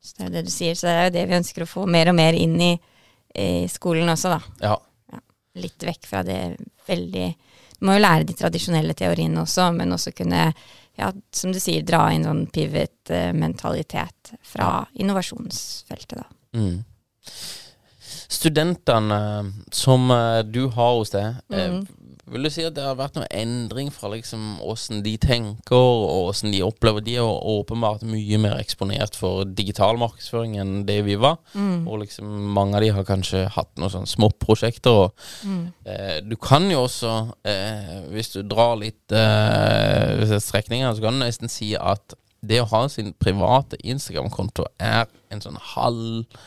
Så 0.00 0.16
det 0.16 0.26
er 0.26 0.34
det 0.38 0.46
du 0.48 0.50
sier, 0.52 0.74
så 0.76 0.88
det 0.88 0.96
er 0.96 1.06
jo 1.10 1.14
det 1.18 1.28
vi 1.28 1.38
ønsker 1.42 1.64
å 1.64 1.68
få 1.68 1.84
mer 1.88 2.08
og 2.12 2.16
mer 2.16 2.36
inn 2.36 2.56
i, 2.60 2.72
i 3.36 3.68
skolen 3.72 4.08
også, 4.12 4.32
da. 4.36 4.40
Ja. 4.64 4.74
Litt 5.60 5.84
vekk 5.86 6.08
fra 6.08 6.22
det 6.26 6.38
veldig 6.88 7.26
Du 7.78 7.86
må 7.88 7.96
jo 7.96 8.04
lære 8.04 8.26
de 8.28 8.36
tradisjonelle 8.38 8.94
teoriene 8.96 9.42
også, 9.42 9.68
men 9.74 9.92
også 9.92 10.12
kunne, 10.16 10.46
ja, 10.96 11.08
som 11.34 11.52
du 11.52 11.58
sier, 11.60 11.82
dra 11.84 12.06
inn 12.14 12.24
sånn 12.24 12.46
pivot-mentalitet 12.54 14.34
fra 14.46 14.68
innovasjonsfeltet, 14.94 16.14
da. 16.22 16.24
Mm. 16.56 16.78
Studentene 18.34 19.20
som 19.74 20.10
eh, 20.10 20.40
du 20.46 20.66
har 20.74 20.96
hos 20.98 21.12
deg, 21.14 21.36
mm. 21.52 21.76
vil 22.34 22.46
du 22.46 22.50
si 22.52 22.64
at 22.66 22.74
det 22.76 22.82
har 22.82 22.96
vært 22.98 23.18
noe 23.18 23.28
endring 23.34 23.90
fra 23.94 24.10
liksom 24.12 24.58
åssen 24.64 25.04
de 25.04 25.14
tenker, 25.20 25.76
og 25.76 26.30
åssen 26.30 26.54
de 26.54 26.62
opplever 26.66 27.04
De 27.04 27.16
er 27.20 27.28
åpenbart 27.54 28.02
mye 28.08 28.40
mer 28.42 28.56
eksponert 28.58 29.16
for 29.18 29.44
digital 29.46 30.00
markedsføring 30.00 30.56
enn 30.62 30.74
det 30.88 31.00
vi 31.06 31.18
var. 31.20 31.38
Og 31.86 32.02
liksom 32.02 32.32
mange 32.56 32.80
av 32.80 32.84
de 32.86 32.90
har 32.96 33.08
kanskje 33.08 33.44
hatt 33.54 33.70
noen 33.78 33.92
sånne 33.92 34.10
småprosjekter. 34.10 35.04
Og 35.04 35.86
eh, 35.86 36.18
du 36.24 36.34
kan 36.40 36.66
jo 36.72 36.84
også, 36.88 37.14
eh, 37.46 37.96
hvis 38.10 38.34
du 38.34 38.42
drar 38.42 38.76
litt 38.82 39.14
eh, 39.14 40.36
strekninger, 40.40 40.90
så 40.90 41.06
kan 41.06 41.16
du 41.16 41.26
nesten 41.26 41.52
si 41.52 41.74
at 41.78 42.18
det 42.44 42.60
å 42.62 42.68
ha 42.72 42.84
sin 42.92 43.14
private 43.20 43.78
Instagram-konto 43.84 44.66
er 44.82 45.08
en 45.32 45.42
sånn 45.44 45.58
halv 45.74 46.24
eh, 46.24 46.44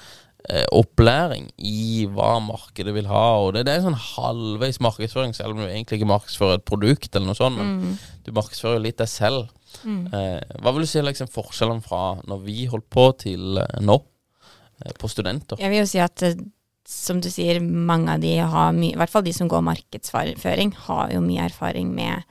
opplæring 0.72 1.50
i 1.60 2.06
hva 2.13 2.38
markedet 2.39 2.94
vil 2.96 3.10
ha. 3.10 3.24
Og 3.44 3.50
det, 3.56 3.65
det 3.67 3.74
er 3.74 3.82
sånn 3.84 3.98
halvveis 4.00 4.77
markedsføring, 4.84 5.34
selv 5.36 5.56
om 5.56 5.63
du 5.63 5.65
egentlig 5.65 6.00
ikke 6.00 6.10
markedsfører 6.13 6.62
et 6.62 6.67
produkt, 6.67 7.10
eller 7.12 7.27
noe 7.27 7.39
sånt, 7.39 7.60
men 7.60 7.98
du 8.24 8.32
markedsfører 8.32 8.77
jo 8.77 8.86
litt 8.86 9.01
deg 9.01 9.12
selv. 9.12 9.50
Eh, 9.86 10.39
hva 10.62 10.74
vil 10.74 10.86
du 10.86 10.89
si 10.89 11.01
er 11.01 11.08
liksom 11.08 11.29
forskjellen 11.32 11.82
fra 11.86 12.17
når 12.27 12.46
vi 12.46 12.67
holdt 12.72 12.88
på, 12.94 13.10
til 13.25 13.60
eh, 13.62 13.82
nå? 13.84 14.00
Eh, 14.86 14.94
på 15.00 15.10
studenter? 15.10 15.60
Jeg 15.62 15.74
vil 15.74 15.82
jo 15.82 15.89
si 15.89 16.01
at 16.03 16.24
eh, 16.25 16.38
som 16.88 17.20
du 17.24 17.29
sier, 17.34 17.60
mange 17.62 18.13
av 18.13 18.24
de 18.24 18.38
har 18.39 18.75
mye, 18.75 18.94
i 18.94 19.00
hvert 19.00 19.12
fall 19.12 19.25
de 19.25 19.34
som 19.36 19.50
går 19.51 19.65
markedsføring, 19.65 20.74
har 20.88 21.12
jo 21.15 21.24
mye 21.24 21.48
erfaring 21.50 21.91
med 21.96 22.22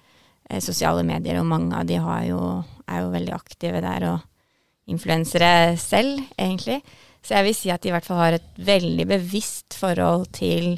eh, 0.48 0.62
sosiale 0.64 1.04
medier, 1.06 1.40
og 1.40 1.50
mange 1.50 1.76
av 1.76 1.88
de 1.88 1.98
har 2.00 2.24
jo, 2.28 2.40
er 2.86 3.04
jo 3.04 3.12
veldig 3.14 3.34
aktive 3.36 3.82
der 3.84 4.08
og 4.14 4.24
influensere 4.86 5.74
selv, 5.82 6.22
egentlig. 6.38 6.80
Så 7.26 7.34
jeg 7.34 7.48
vil 7.48 7.56
si 7.58 7.72
at 7.74 7.82
de 7.82 7.90
i 7.90 7.94
hvert 7.96 8.06
fall 8.06 8.22
har 8.22 8.36
et 8.36 8.60
veldig 8.62 9.08
bevisst 9.10 9.74
forhold 9.74 10.28
til 10.36 10.76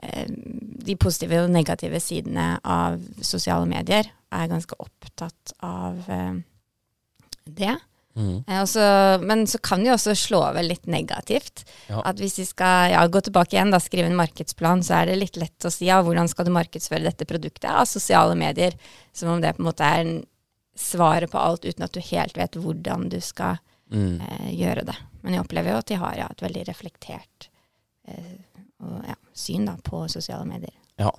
eh, 0.00 0.24
de 0.30 0.96
positive 0.96 1.42
og 1.44 1.52
negative 1.52 2.00
sidene 2.00 2.54
av 2.64 2.96
sosiale 3.20 3.68
medier, 3.68 4.08
er 4.30 4.48
ganske 4.48 4.78
opptatt 4.80 5.52
av 5.66 6.08
eh, 6.08 6.40
det. 7.44 7.76
Mm. 8.16 8.42
Eh, 8.46 8.62
også, 8.62 8.82
men 9.28 9.44
så 9.50 9.60
kan 9.62 9.84
det 9.84 9.90
jo 9.90 9.98
også 9.98 10.16
slå 10.18 10.42
over 10.48 10.64
litt 10.64 10.88
negativt. 10.90 11.66
Ja. 11.90 12.00
At 12.08 12.22
hvis 12.22 12.38
vi 12.40 12.48
skal 12.48 12.94
ja, 12.94 13.04
gå 13.04 13.20
tilbake 13.26 13.58
igjen, 13.58 13.74
da, 13.74 13.82
skrive 13.82 14.08
en 14.08 14.18
markedsplan, 14.18 14.84
så 14.86 15.02
er 15.02 15.10
det 15.10 15.20
litt 15.20 15.36
lett 15.40 15.68
å 15.68 15.72
si 15.74 15.90
ja, 15.90 16.00
hvordan 16.06 16.30
skal 16.32 16.48
du 16.48 16.54
markedsføre 16.56 17.04
dette 17.06 17.28
produktet 17.28 17.68
av 17.70 17.84
sosiale 17.90 18.38
medier, 18.38 18.76
som 19.12 19.34
om 19.34 19.44
det 19.44 19.52
på 19.56 19.64
en 19.64 19.68
måte 19.68 19.84
er 20.00 20.14
svaret 20.80 21.28
på 21.28 21.40
alt, 21.40 21.68
uten 21.68 21.84
at 21.84 21.92
du 21.92 22.00
helt 22.00 22.38
vet 22.40 22.56
hvordan 22.56 23.10
du 23.12 23.20
skal 23.24 23.60
Mm. 23.90 24.20
eh, 24.20 24.50
gjøre 24.54 24.84
det. 24.90 24.96
Men 25.22 25.36
jeg 25.36 25.44
opplever 25.44 25.74
jo 25.74 25.80
at 25.82 25.90
de 25.90 25.98
har 26.00 26.18
ja, 26.18 26.28
et 26.30 26.44
veldig 26.44 26.62
reflektert 26.68 27.50
eh, 28.08 28.38
og, 28.80 29.00
ja, 29.08 29.16
syn 29.36 29.66
da, 29.68 29.76
på 29.84 30.04
sosiale 30.12 30.46
medier. 30.48 30.76
Ja. 31.00 31.12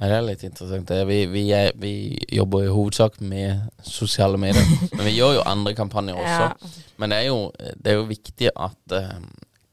Det 0.00 0.08
er 0.08 0.22
litt 0.24 0.42
interessant. 0.46 0.88
Vi, 1.10 1.18
vi, 1.28 1.42
er, 1.52 1.74
vi 1.76 1.92
jobber 2.32 2.64
i 2.64 2.72
hovedsak 2.72 3.18
med 3.20 3.66
sosiale 3.84 4.40
medier. 4.40 4.64
Men 4.96 5.04
vi 5.04 5.12
gjør 5.18 5.36
jo 5.36 5.42
andre 5.44 5.74
kampanjer 5.76 6.16
også. 6.16 6.46
Ja. 6.46 6.86
Men 7.02 7.12
det 7.12 7.18
er 7.18 7.26
jo, 7.28 7.42
det 7.76 7.92
er 7.92 7.98
jo 7.98 8.08
viktig 8.08 8.52
at 8.54 8.96
eh, 8.96 9.18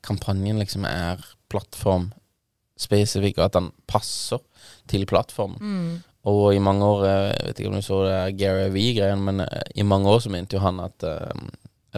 kampanjen 0.03 0.59
liksom 0.59 0.83
er 0.89 1.23
plattformspesifikk, 1.51 3.39
og 3.39 3.45
at 3.47 3.55
den 3.55 3.71
passer 3.87 4.43
til 4.91 5.07
plattformen. 5.07 5.63
Mm. 5.63 5.95
Og 6.27 6.51
i 6.55 6.59
mange 6.59 6.85
år, 6.85 7.05
eh, 7.07 7.29
jeg 7.31 7.47
vet 7.47 7.61
ikke 7.61 7.71
om 7.71 7.79
du 7.79 7.85
så 7.85 8.01
det 8.03 8.37
Gary 8.41 8.67
V-greien, 8.73 9.23
men 9.23 9.45
eh, 9.45 9.63
i 9.79 9.87
mange 9.87 10.11
år 10.11 10.19
så 10.25 10.31
mente 10.33 10.57
jo 10.57 10.63
han 10.63 10.81
at 10.83 11.07
eh, 11.07 11.47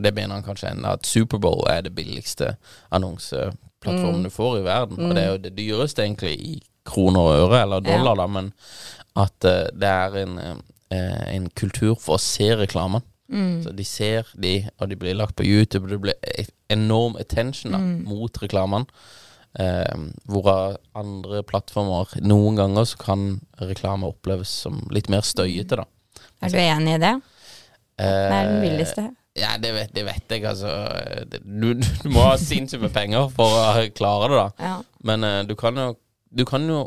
Det 0.02 0.14
mener 0.16 0.36
han 0.36 0.44
kanskje 0.44 0.72
ennå, 0.74 0.94
at 0.94 1.06
Superbowl 1.06 1.68
er 1.70 1.82
det 1.82 1.96
billigste 1.96 2.56
annonseplattformen 2.92 4.20
Mm. 4.20 4.24
du 4.24 4.30
får 4.30 4.58
i 4.60 4.64
verden. 4.66 4.98
Mm. 4.98 5.10
Og 5.10 5.16
det 5.16 5.24
er 5.24 5.32
jo 5.32 5.38
det 5.38 5.56
dyreste 5.58 6.04
egentlig 6.04 6.34
i 6.40 6.62
kroner 6.86 7.20
og 7.20 7.50
øre, 7.50 7.62
eller 7.62 7.80
dollar, 7.86 8.16
da, 8.16 8.28
men 8.28 8.54
at 9.16 9.46
uh, 9.46 9.68
det 9.74 9.88
er 9.90 10.16
en, 10.24 10.38
uh, 10.40 11.36
en 11.36 11.50
kultur 11.50 11.96
for 12.00 12.16
å 12.18 12.20
se 12.20 12.50
reklamen. 12.56 13.02
Mm. 13.32 13.64
Så 13.64 13.72
de 13.76 13.84
ser 13.86 14.26
de, 14.42 14.70
og 14.80 14.90
de 14.90 14.96
blir 14.96 15.14
lagt 15.16 15.36
på 15.38 15.46
YouTube, 15.46 15.86
og 15.86 15.90
det 15.92 16.02
blir 16.02 16.14
e- 16.24 16.48
enorm 16.70 17.16
attention 17.20 17.72
da, 17.72 17.78
Mm. 17.78 18.04
mot 18.08 18.34
reklamen. 18.42 18.86
Eh, 19.60 19.96
hvorav 20.30 20.76
andre 20.96 21.42
plattformer 21.44 22.06
Noen 22.22 22.56
ganger 22.56 22.86
så 22.86 22.98
kan 22.98 23.42
reklame 23.60 24.06
oppleves 24.06 24.48
som 24.48 24.88
litt 24.92 25.10
mer 25.10 25.22
støyete, 25.22 25.76
da. 25.76 25.86
Er 26.44 26.50
du 26.50 26.58
enig 26.58 26.94
i 26.96 26.98
det? 27.02 27.22
Det 27.98 28.06
er 28.06 28.30
den 28.46 28.64
Eh, 28.64 28.70
billigste. 28.70 29.16
Ja, 29.38 29.54
det 29.62 29.72
vet, 29.76 29.92
det 29.94 30.04
vet 30.08 30.32
jeg, 30.34 30.44
altså. 30.50 30.72
Du, 31.46 31.74
du 31.78 32.08
må 32.12 32.24
ha 32.26 32.36
sinnssykt 32.42 32.82
med 32.82 32.94
penger 32.96 33.30
for 33.32 33.54
å 33.56 33.84
klare 33.96 34.30
det, 34.32 34.40
da. 34.40 34.48
Ja. 34.66 34.78
Men 35.06 35.24
uh, 35.24 35.42
du 35.48 35.54
kan 35.60 35.78
jo, 35.78 35.92
du 36.30 36.44
kan 36.50 36.66
jo 36.68 36.80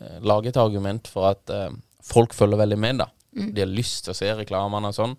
eh, 0.00 0.18
lage 0.24 0.48
et 0.52 0.56
argument 0.60 1.10
for 1.10 1.28
at 1.32 1.50
uh, 1.52 1.68
folk 2.06 2.32
følger 2.34 2.58
veldig 2.62 2.78
med, 2.80 3.02
da. 3.02 3.10
Mm. 3.36 3.50
De 3.54 3.62
har 3.64 3.70
lyst 3.70 4.04
til 4.06 4.14
å 4.14 4.18
se 4.18 4.30
reklamene 4.38 4.90
og 4.90 4.96
sånn. 4.96 5.16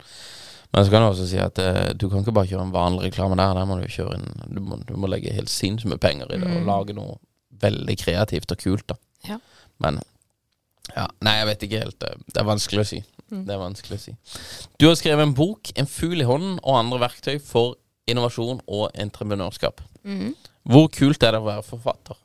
Men 0.72 0.88
så 0.88 0.92
kan 0.94 1.04
du 1.04 1.10
også 1.12 1.28
si 1.28 1.40
at 1.44 1.60
uh, 1.60 1.92
du 1.94 2.08
kan 2.10 2.24
ikke 2.24 2.34
bare 2.36 2.50
kjøre 2.50 2.66
en 2.70 2.74
vanlig 2.76 3.10
reklame 3.10 3.38
der. 3.40 3.54
Der 3.60 3.68
må 3.70 3.78
du 3.80 3.86
kjøre 3.92 4.18
inn 4.18 4.56
Du 4.56 4.62
må, 4.64 4.80
du 4.88 4.96
må 5.00 5.10
legge 5.12 5.36
helt 5.36 5.52
sinnssykt 5.52 5.92
med 5.92 6.02
penger 6.04 6.32
i 6.32 6.40
det 6.40 6.48
og 6.48 6.62
Mm. 6.64 6.68
lage 6.72 6.96
noe 6.98 7.20
veldig 7.62 7.98
kreativt 8.00 8.52
og 8.56 8.64
kult, 8.64 8.88
da. 8.90 8.96
Ja. 9.28 9.38
Men 9.84 10.00
ja, 10.96 11.06
Nei, 11.24 11.36
jeg 11.38 11.48
vet 11.52 11.66
ikke 11.68 11.82
helt. 11.84 12.00
Det 12.32 12.40
er 12.42 12.48
vanskelig 12.48 12.82
å 12.82 12.88
si. 12.90 13.04
Mm. 13.32 13.46
Det 13.48 13.54
er 13.56 13.62
vanskelig 13.62 13.98
å 13.98 14.04
si. 14.04 14.16
Du 14.80 14.88
har 14.90 14.98
skrevet 15.00 15.24
en 15.24 15.34
bok, 15.34 15.72
'En 15.76 15.88
fugl 15.88 16.22
i 16.22 16.28
hånden' 16.28 16.60
og 16.64 16.80
andre 16.80 17.00
verktøy 17.00 17.40
for 17.40 17.78
innovasjon 18.08 18.62
og 18.68 18.92
entreprenørskap. 18.94 19.82
Mm. 20.04 20.36
Hvor 20.68 20.88
kult 20.92 21.24
er 21.24 21.32
det 21.32 21.42
å 21.42 21.48
være 21.48 21.64
forfatter? 21.64 22.18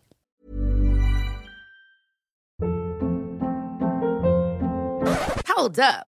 Hold 5.46 5.78
up. 5.78 6.15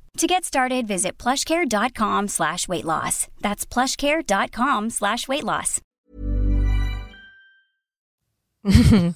To 0.17 0.27
get 0.27 0.43
started, 0.45 0.87
visit 0.87 1.17
plushcare.com 1.17 2.27
slash 2.27 2.67
weight 2.67 2.85
loss. 2.85 3.27
That's 3.41 3.65
plushcare.com 3.65 4.89
slash 4.89 5.27
weight 5.27 5.43
loss. 5.43 5.79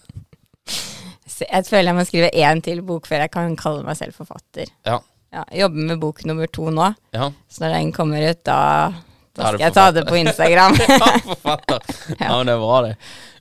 Jeg 1.35 1.65
føler 1.67 1.89
jeg 1.89 1.95
må 1.97 2.03
skrive 2.07 2.29
én 2.37 2.61
til 2.63 2.79
bok 2.85 3.07
før 3.09 3.25
jeg 3.25 3.31
kan 3.33 3.55
kalle 3.59 3.81
meg 3.83 3.97
selv 3.99 4.15
forfatter. 4.15 4.69
Ja. 4.87 5.01
Ja, 5.35 5.41
jobber 5.65 5.87
med 5.89 5.99
bok 5.99 6.21
nummer 6.25 6.47
to 6.47 6.69
nå, 6.71 6.85
Ja. 7.11 7.25
så 7.51 7.65
når 7.65 7.73
den 7.75 7.89
kommer 7.91 8.23
ut, 8.29 8.39
da, 8.47 8.93
Da 9.35 9.49
skal 9.49 9.59
jeg 9.65 9.73
ta 9.75 9.83
det 9.91 10.05
på 10.07 10.15
Instagram. 10.21 10.77
ja, 10.79 11.09
forfatter. 11.25 11.81
Ja, 12.21 12.29
men 12.37 12.47
det 12.47 12.53
er 12.55 12.61
bra, 12.63 12.77
det. 12.85 12.93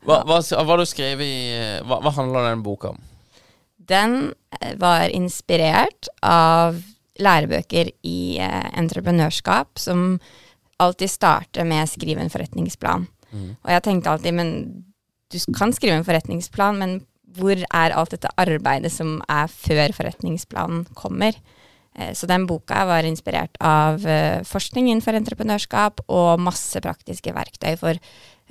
Hva, 0.02 0.16
hva, 0.26 0.40
hva 0.42 0.78
du 0.80 0.84
skrevet 0.90 1.22
i 1.22 1.36
hva, 1.86 2.00
hva 2.02 2.10
handler 2.18 2.48
den 2.50 2.64
boka 2.66 2.90
om? 2.96 2.98
Den 3.78 4.32
var 4.82 5.06
inspirert 5.14 6.10
av 6.24 6.82
lærebøker 7.20 7.90
i 8.02 8.38
eh, 8.42 8.70
entreprenørskap, 8.78 9.78
som 9.78 10.20
alltid 10.82 11.10
starter 11.10 11.64
med 11.64 11.88
'skriv 11.88 12.18
en 12.18 12.30
forretningsplan'. 12.30 13.06
Og 13.64 13.70
jeg 13.70 13.82
tenkte 13.82 14.10
alltid, 14.10 14.34
men 14.34 14.84
du 15.32 15.38
kan 15.56 15.72
skrive 15.72 15.96
en 15.98 16.04
forretningsplan, 16.04 16.78
men 16.78 17.06
hvor 17.34 17.58
er 17.58 17.90
alt 17.90 18.10
dette 18.10 18.30
arbeidet 18.38 18.92
som 18.92 19.20
er 19.28 19.46
før 19.50 19.92
forretningsplanen 19.92 20.84
kommer? 20.94 21.34
Eh, 21.96 22.12
Så 22.14 22.26
den 22.26 22.46
boka 22.46 22.84
var 22.86 23.02
inspirert 23.02 23.56
av 23.60 24.06
eh, 24.06 24.42
forskning 24.42 24.88
innenfor 24.88 25.14
entreprenørskap 25.14 26.00
og 26.08 26.40
masse 26.40 26.80
praktiske 26.80 27.34
verktøy 27.34 27.76
for 27.76 27.98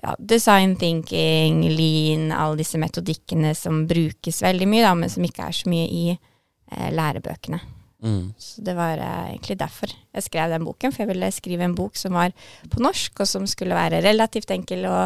ja, 0.03 0.15
design 0.19 0.75
thinking, 0.75 1.63
lean, 1.69 2.31
alle 2.31 2.57
disse 2.57 2.77
metodikkene 2.77 3.53
som 3.55 3.85
brukes 3.87 4.41
veldig 4.41 4.67
mye, 4.67 4.83
da, 4.83 4.93
men 4.95 5.09
som 5.09 5.23
ikke 5.23 5.47
er 5.47 5.51
så 5.51 5.69
mye 5.69 5.87
i 5.87 6.05
eh, 6.13 6.91
lærebøkene. 6.91 7.59
Mm. 8.03 8.33
Så 8.37 8.63
det 8.67 8.75
var 8.75 8.99
eh, 8.99 9.33
egentlig 9.33 9.55
derfor 9.61 9.91
jeg 9.91 10.25
skrev 10.25 10.51
den 10.51 10.65
boken, 10.67 10.91
for 10.91 11.03
jeg 11.03 11.11
ville 11.13 11.29
skrive 11.31 11.67
en 11.67 11.75
bok 11.77 11.95
som 11.99 12.17
var 12.17 12.33
på 12.69 12.81
norsk, 12.83 13.23
og 13.23 13.29
som 13.29 13.47
skulle 13.49 13.77
være 13.77 14.03
relativt 14.03 14.51
enkel 14.53 14.87
å 14.89 14.97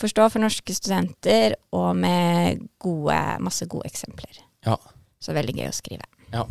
forstå 0.00 0.26
for 0.32 0.42
norske 0.42 0.74
studenter, 0.74 1.54
og 1.76 1.92
med 1.96 2.64
gode, 2.82 3.20
masse 3.44 3.68
gode 3.70 3.86
eksempler. 3.90 4.42
Ja. 4.66 4.76
Så 5.20 5.36
veldig 5.36 5.56
gøy 5.60 5.70
å 5.70 5.76
skrive. 5.76 6.10
ja. 6.34 6.48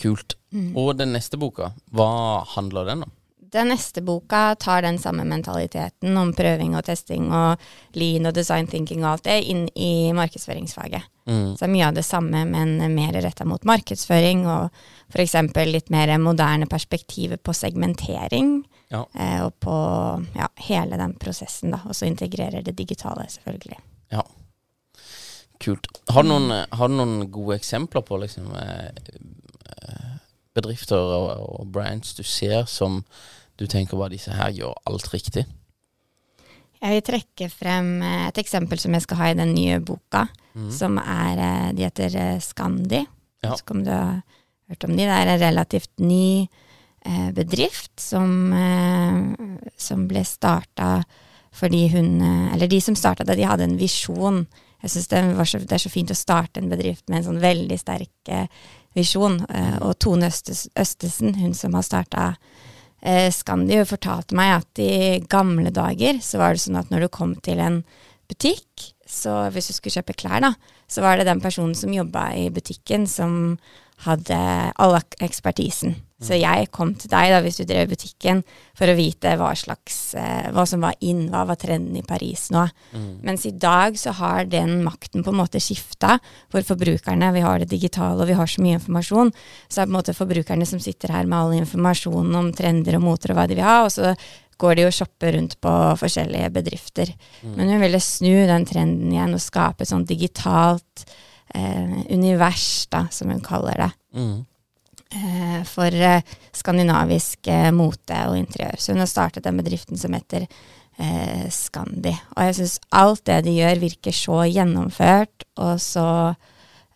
Kult. 0.00 0.38
Mm. 0.48 0.70
Og 0.80 0.94
den 0.96 1.10
neste 1.12 1.36
boka, 1.36 1.74
hva 1.92 2.40
handler 2.54 2.86
den 2.88 3.02
om? 3.04 3.10
Den 3.50 3.72
neste 3.72 4.02
boka 4.06 4.54
tar 4.54 4.82
den 4.82 4.98
samme 4.98 5.24
mentaliteten 5.26 6.16
om 6.16 6.32
prøving 6.36 6.76
og 6.78 6.84
testing 6.86 7.32
og 7.34 7.58
lean 7.98 8.28
og 8.30 8.34
design 8.36 8.68
thinking 8.70 9.02
og 9.02 9.14
alt 9.14 9.26
det 9.26 9.40
inn 9.50 9.64
i 9.74 10.12
markedsføringsfaget. 10.14 11.08
Mm. 11.26 11.56
Så 11.58 11.68
mye 11.70 11.88
av 11.88 11.94
det 11.94 12.04
samme, 12.06 12.44
men 12.46 12.78
mer 12.94 13.18
retta 13.22 13.46
mot 13.46 13.64
markedsføring 13.66 14.46
og 14.50 14.70
f.eks. 15.10 15.34
litt 15.66 15.90
mer 15.90 16.14
moderne 16.18 16.66
perspektiver 16.70 17.42
på 17.42 17.54
segmentering. 17.54 18.60
Ja. 18.90 19.04
Eh, 19.14 19.40
og 19.44 19.54
på 19.62 19.74
ja, 20.34 20.48
hele 20.66 20.98
den 20.98 21.14
prosessen, 21.18 21.74
da. 21.74 21.82
Og 21.86 21.94
så 21.94 22.08
integrerer 22.10 22.62
det 22.66 22.74
digitale, 22.78 23.28
selvfølgelig. 23.30 23.78
Ja. 24.14 24.24
Kult. 25.60 25.90
Har 26.08 26.24
du 26.24 26.32
noen, 26.32 26.54
har 26.70 26.88
du 26.88 26.96
noen 26.96 27.28
gode 27.30 27.58
eksempler 27.60 28.02
på 28.06 28.18
liksom, 28.22 28.50
eh, 28.58 28.88
eh, 29.76 30.16
bedrifter 30.56 30.98
og, 30.98 31.28
og 31.60 31.70
brands 31.74 32.16
du 32.18 32.24
ser 32.26 32.64
som 32.70 33.04
du 33.60 33.68
tenker 33.70 34.00
bare 34.00 34.14
disse 34.14 34.34
her 34.34 34.52
gjør 34.56 34.74
alt 34.88 35.08
riktig? 35.12 35.44
Jeg 36.80 36.96
vil 36.96 37.04
trekke 37.04 37.50
frem 37.52 37.98
eh, 38.00 38.26
et 38.30 38.40
eksempel 38.40 38.80
som 38.80 38.96
jeg 38.96 39.04
skal 39.04 39.20
ha 39.20 39.30
i 39.30 39.38
den 39.38 39.54
nye 39.54 39.80
boka, 39.84 40.26
som 40.72 40.96
er 40.98 41.38
eh, 41.44 41.66
De 41.76 41.84
heter 41.86 42.16
Skandi. 42.42 43.04
Ja. 43.44 43.54
Så 43.54 43.64
om 43.72 43.84
du 43.84 43.90
har 43.92 44.22
hørt 44.68 44.84
om 44.84 44.96
de. 44.96 45.04
Det 45.04 45.16
er 45.16 45.32
en 45.34 45.42
relativt 45.42 45.92
ny 46.00 46.48
eh, 47.04 47.30
bedrift 47.36 47.92
som, 48.00 48.52
eh, 48.52 49.68
som 49.76 50.06
ble 50.08 50.24
starta 50.24 51.00
fordi 51.50 51.88
hun 51.90 52.20
eh, 52.22 52.54
Eller 52.54 52.70
de 52.70 52.80
som 52.80 52.94
starta 52.94 53.24
det, 53.24 53.36
de 53.40 53.48
hadde 53.48 53.66
en 53.66 53.78
visjon. 53.78 54.44
Jeg 54.82 54.90
syns 54.90 55.08
det, 55.10 55.22
det 55.66 55.76
er 55.76 55.82
så 55.82 55.92
fint 55.92 56.12
å 56.12 56.16
starte 56.16 56.60
en 56.60 56.70
bedrift 56.70 57.08
med 57.08 57.20
en 57.20 57.26
sånn 57.30 57.42
veldig 57.42 57.78
sterk 57.78 58.30
eh, 58.30 58.46
visjon. 58.96 59.40
Eh, 59.50 59.76
og 59.82 59.98
Tone 59.98 60.30
Østes, 60.30 60.68
Østesen, 60.78 61.34
hun 61.40 61.54
som 61.54 61.74
har 61.74 61.84
starta 61.86 62.34
eh, 63.02 63.28
Scandi, 63.32 63.80
fortalte 63.88 64.36
meg 64.38 64.56
at 64.60 64.82
i 64.82 65.20
gamle 65.30 65.72
dager 65.74 66.20
så 66.24 66.40
var 66.40 66.54
det 66.54 66.64
sånn 66.64 66.80
at 66.80 66.90
når 66.92 67.06
du 67.06 67.12
kom 67.14 67.34
til 67.44 67.62
en 67.62 67.82
butikk, 68.30 68.92
så 69.10 69.48
hvis 69.50 69.70
du 69.70 69.74
skulle 69.74 69.96
kjøpe 69.98 70.18
klær, 70.18 70.40
da, 70.44 70.54
så 70.90 71.02
var 71.02 71.18
det 71.18 71.26
den 71.28 71.42
personen 71.42 71.74
som 71.78 71.92
jobba 71.94 72.30
i 72.38 72.48
butikken 72.54 73.06
som 73.10 73.58
hadde 74.06 74.38
all 74.80 74.96
ekspertisen. 75.20 75.98
Så 76.20 76.36
jeg 76.36 76.68
kom 76.70 76.90
til 76.94 77.08
deg 77.08 77.30
da 77.32 77.40
hvis 77.40 77.56
du 77.56 77.64
drev 77.64 77.88
butikken 77.88 78.42
for 78.76 78.90
å 78.90 78.96
vite 78.98 79.32
hva 79.40 79.54
slags, 79.56 80.14
eh, 80.14 80.50
hva 80.52 80.66
som 80.68 80.82
var 80.84 80.94
inn, 81.00 81.30
hva 81.32 81.46
var 81.48 81.56
trenden 81.56 81.96
i 81.96 82.02
Paris 82.04 82.50
nå. 82.52 82.66
Mens 83.24 83.46
i 83.46 83.52
dag 83.56 83.96
så 83.96 84.12
har 84.18 84.44
den 84.44 84.82
makten 84.84 85.24
på 85.24 85.32
en 85.32 85.40
måte 85.40 85.60
skifta 85.60 86.18
for 86.52 86.60
forbrukerne. 86.60 87.32
Vi 87.32 87.40
har 87.40 87.58
det 87.58 87.70
digitale 87.70 88.20
og 88.20 88.28
vi 88.28 88.36
har 88.36 88.46
så 88.46 88.60
mye 88.60 88.76
informasjon. 88.78 89.32
Så 89.68 89.80
er 89.80 89.86
det 89.86 89.88
på 89.88 89.94
en 89.94 89.98
måte 89.98 90.16
forbrukerne 90.16 90.66
som 90.68 90.78
sitter 90.78 91.08
her 91.08 91.24
med 91.24 91.38
all 91.38 91.56
informasjonen 91.62 92.36
om 92.36 92.52
trender 92.52 92.96
og 93.00 93.02
moter 93.02 93.32
og 93.32 93.40
hva 93.40 93.48
de 93.48 93.56
vil 93.56 93.64
ha, 93.64 93.84
og 93.84 93.90
så 93.90 94.14
går 94.60 94.76
de 94.76 94.84
og 94.84 94.92
shopper 94.92 95.32
rundt 95.38 95.56
på 95.64 95.72
forskjellige 95.96 96.52
bedrifter. 96.52 97.14
Men 97.56 97.70
hun 97.72 97.80
ville 97.80 98.00
snu 98.04 98.44
den 98.46 98.66
trenden 98.68 99.08
igjen 99.08 99.32
og 99.32 99.40
skape 99.40 99.86
et 99.86 99.88
sånt 99.88 100.08
digitalt 100.10 101.06
eh, 101.54 102.04
univers, 102.12 102.86
da, 102.92 103.06
som 103.10 103.32
hun 103.32 103.40
kaller 103.40 103.86
det 103.86 103.90
Mm. 104.10 104.44
Eh, 105.14 105.62
for 105.68 105.94
eh, 105.94 106.22
skandinavisk 106.56 107.46
eh, 107.50 107.70
mote 107.74 108.20
og 108.28 108.36
interiør. 108.38 108.76
Så 108.78 108.92
hun 108.92 109.02
har 109.02 109.10
startet 109.10 109.44
den 109.44 109.56
bedriften 109.60 109.98
som 110.00 110.12
heter 110.16 110.46
eh, 110.98 111.48
Scandi. 111.50 112.12
Og 112.36 112.42
jeg 112.46 112.54
syns 112.60 112.78
alt 112.92 113.24
det 113.26 113.40
de 113.48 113.56
gjør, 113.58 113.80
virker 113.82 114.12
så 114.16 114.42
gjennomført 114.50 115.46
og 115.56 115.80
så 115.82 116.06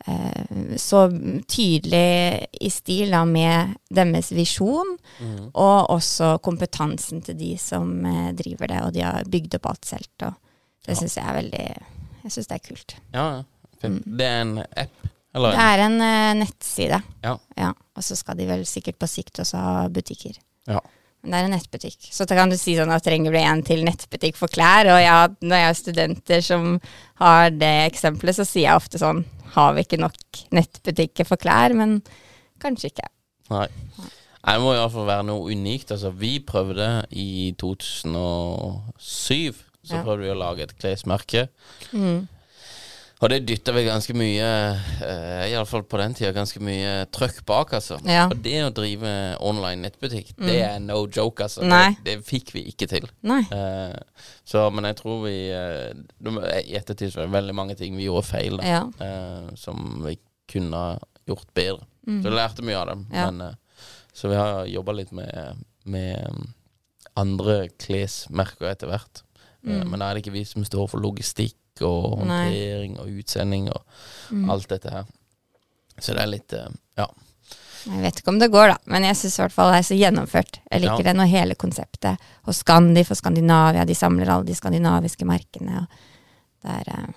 eh, 0.07 0.77
så 0.77 1.07
tydelig 1.49 2.47
i 2.61 2.69
stil 2.71 3.11
da, 3.15 3.25
med 3.25 3.77
deres 3.95 4.33
visjon, 4.37 4.97
Mm. 5.21 5.51
og 5.55 5.91
også 5.95 6.41
kompetansen 6.43 7.21
til 7.23 7.37
de 7.39 7.53
som 7.57 7.87
driver 8.35 8.67
det, 8.67 8.81
og 8.83 8.93
de 8.97 9.01
har 9.07 9.23
bygd 9.31 9.55
opp 9.61 9.67
alt 9.71 9.85
selv. 9.87 10.09
Og 10.27 10.35
det 10.85 10.91
Ja. 10.91 11.01
syns 11.01 11.15
jeg 11.17 11.25
er 11.29 11.37
veldig 11.43 11.67
Jeg 12.25 12.33
syns 12.33 12.47
det 12.49 12.55
er 12.57 12.69
kult. 12.69 12.95
Ja, 13.15 13.25
ja. 13.37 13.43
Mm. 13.89 14.03
Det 14.17 14.27
er 14.27 14.41
en 14.41 14.59
app? 14.59 14.91
Eller? 15.35 15.55
Det 15.57 15.65
er 15.69 15.83
en 15.85 15.97
uh, 16.01 16.35
nettside. 16.45 17.01
Ja. 17.25 17.71
Og 17.95 18.03
så 18.07 18.17
skal 18.19 18.39
de 18.39 18.47
vel 18.49 18.65
sikkert 18.69 18.99
på 19.03 19.09
sikt 19.11 19.41
også 19.43 19.59
ha 19.59 19.89
butikker. 19.93 20.37
Ja. 20.71 20.81
Men 21.25 21.33
det 21.33 21.39
er 21.39 21.47
en 21.49 21.55
nettbutikk. 21.57 22.09
Så 22.13 22.27
da 22.29 22.37
kan 22.37 22.51
du 22.53 22.57
si 22.61 22.75
sånn 22.77 22.93
at 22.93 23.05
trenger 23.07 23.33
du 23.33 23.39
en 23.41 23.63
til 23.65 23.81
nettbutikk 23.87 24.37
for 24.37 24.53
klær? 24.53 24.91
Og 24.93 25.01
ja, 25.01 25.19
når 25.41 25.57
jeg 25.57 25.69
har 25.71 25.79
studenter 25.79 26.45
som 26.45 26.67
har 27.23 27.49
det 27.55 27.71
eksempelet, 27.87 28.37
så 28.37 28.45
sier 28.45 28.67
jeg 28.69 28.77
ofte 28.83 29.01
sånn 29.01 29.23
Har 29.55 29.73
vi 29.77 29.85
ikke 29.87 30.01
nok 30.03 30.41
nettbutikker 30.53 31.25
for 31.29 31.41
klær? 31.41 31.73
Men 31.79 32.03
kanskje 32.61 32.91
ikke. 32.93 33.09
Nei, 33.55 33.69
Det 34.45 34.61
må 34.61 34.75
i 34.75 34.79
hvert 34.83 34.93
fall 34.93 35.07
være 35.09 35.25
noe 35.31 35.49
unikt. 35.55 35.95
Altså, 35.95 36.11
vi 36.13 36.35
prøvde 36.45 37.07
i 37.11 37.55
2007 37.57 39.55
Så 39.85 39.97
Ja. 39.97 40.03
prøvde 40.03 40.25
vi 40.25 40.33
å 40.33 40.39
lage 40.39 40.63
et 40.65 40.79
klesmerke. 40.79 41.49
Mm. 41.93 42.29
Og 43.25 43.31
det 43.33 43.39
dytta 43.49 43.73
vi 43.73 43.87
ganske 43.87 44.13
mye, 44.21 44.49
uh, 45.01 45.45
iallfall 45.49 45.87
på 45.89 45.97
den 45.97 46.13
tida, 46.19 46.29
ganske 46.37 46.61
mye 46.61 47.07
trøkk 47.15 47.39
bak, 47.49 47.73
altså. 47.79 47.97
Ja. 48.05 48.27
Og 48.29 48.37
det 48.45 48.59
å 48.67 48.73
drive 48.77 49.13
online 49.41 49.87
nettbutikk, 49.87 50.35
det 50.45 50.59
er 50.67 50.77
no 50.85 51.07
joke, 51.09 51.47
altså. 51.47 51.65
Nei. 51.65 51.95
Det, 52.05 52.19
det 52.21 52.29
fikk 52.29 52.53
vi 52.53 52.67
ikke 52.69 52.89
til. 52.91 53.09
Nei. 53.25 53.41
Eh, 53.49 53.97
så, 54.45 54.67
men 54.75 54.91
jeg 54.91 54.99
tror 55.01 55.23
vi 55.25 55.35
eh, 55.57 55.95
I 56.61 56.77
ettertid 56.77 57.15
er 57.15 57.25
det 57.25 57.33
veldig 57.33 57.57
mange 57.57 57.79
ting 57.81 57.97
vi 57.97 58.11
gjorde 58.11 58.29
feil, 58.29 58.61
da. 58.61 58.75
Ja. 58.75 58.83
eh, 59.09 59.49
som 59.57 60.05
vi 60.05 60.19
kunne 60.53 60.85
gjort 61.25 61.49
bedre. 61.57 61.87
Så 62.05 62.29
vi 62.29 62.37
lærte 62.37 62.61
mye 62.69 62.77
av 62.83 62.91
dem. 62.93 63.07
Mm. 63.09 63.17
Ja. 63.17 63.31
Men, 63.33 63.47
eh, 63.49 63.87
så 64.15 64.29
vi 64.29 64.37
har 64.37 64.67
jobba 64.69 64.93
litt 65.01 65.17
med, 65.17 65.65
med 65.89 66.45
andre 67.17 67.63
klesmerker 67.81 68.69
etter 68.75 68.93
hvert. 68.93 69.25
Eh, 69.25 69.31
Mm. 69.65 69.89
men 69.89 70.03
da 70.03 70.11
er 70.11 70.19
det 70.19 70.27
ikke 70.27 70.35
vi 70.35 70.43
som 70.45 70.61
står 70.69 70.91
for 70.93 71.01
logistikk 71.01 71.55
og 71.83 72.21
Nei. 72.27 72.45
håndtering 72.45 72.99
og 73.01 73.09
utsending 73.19 73.69
og 73.73 73.83
Mm. 74.31 74.51
alt 74.51 74.69
dette 74.69 74.91
her. 74.91 75.05
Så 76.01 76.15
det 76.15 76.23
er 76.23 76.27
litt 76.27 76.53
eh, 76.53 76.69
Ja. 76.97 77.07
Jeg 77.85 78.01
vet 78.01 78.17
ikke 78.21 78.29
om 78.29 78.39
det 78.39 78.51
går, 78.51 78.69
da, 78.69 78.77
men 78.87 79.03
jeg 79.05 79.17
syns 79.17 79.39
i 79.39 79.43
hvert 79.43 79.53
fall 79.53 79.71
det 79.73 79.79
er 79.79 79.83
så 79.83 79.99
gjennomført. 79.99 80.61
Jeg 80.71 80.81
liker 80.81 81.03
Ja. 81.03 81.03
det 81.03 81.17
når 81.17 81.27
hele 81.29 81.55
konseptet 81.55 82.19
Og 82.47 82.55
Scandi 82.55 83.05
for 83.05 83.15
Skandinavia, 83.15 83.85
de 83.85 83.95
samler 83.95 84.31
alle 84.31 84.45
de 84.47 84.55
skandinaviske 84.55 85.25
merkene. 85.27 85.83
Og 85.83 85.87
det, 86.63 86.71
er, 86.71 86.95
eh, 86.95 87.13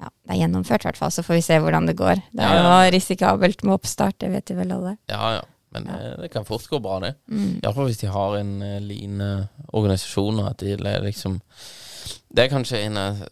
ja, 0.00 0.08
det 0.08 0.30
er 0.32 0.40
gjennomført, 0.46 0.80
i 0.84 0.88
hvert 0.88 0.96
fall. 0.96 1.10
Så 1.10 1.22
får 1.22 1.34
vi 1.34 1.40
se 1.42 1.58
hvordan 1.58 1.86
det 1.86 1.96
går. 1.96 2.22
Det 2.32 2.40
er 2.44 2.62
jo 2.62 2.90
risikabelt 2.96 3.62
med 3.64 3.74
oppstart, 3.74 4.18
det 4.18 4.30
vet 4.32 4.48
jo 4.50 4.56
vel 4.56 4.72
alle. 4.72 4.96
Ja, 5.08 5.34
ja. 5.34 5.42
Men 5.72 5.84
ja. 5.86 6.16
det 6.22 6.30
kan 6.32 6.44
fort 6.44 6.64
gå 6.70 6.80
bra, 6.80 6.98
det. 7.00 7.14
Mm. 7.28 7.60
Iallfall 7.62 7.84
hvis 7.90 7.98
de 8.00 8.06
har 8.06 8.36
en 8.38 8.62
uh, 8.62 8.78
line 8.80 9.20
eh, 9.20 9.64
organisasjon, 9.74 10.38
og 10.40 10.48
at 10.50 10.58
de 10.58 10.76
liksom 11.04 11.40
Det 12.34 12.44
er 12.44 12.48
kanskje 12.48 12.78
en 12.86 12.96
av 12.96 13.28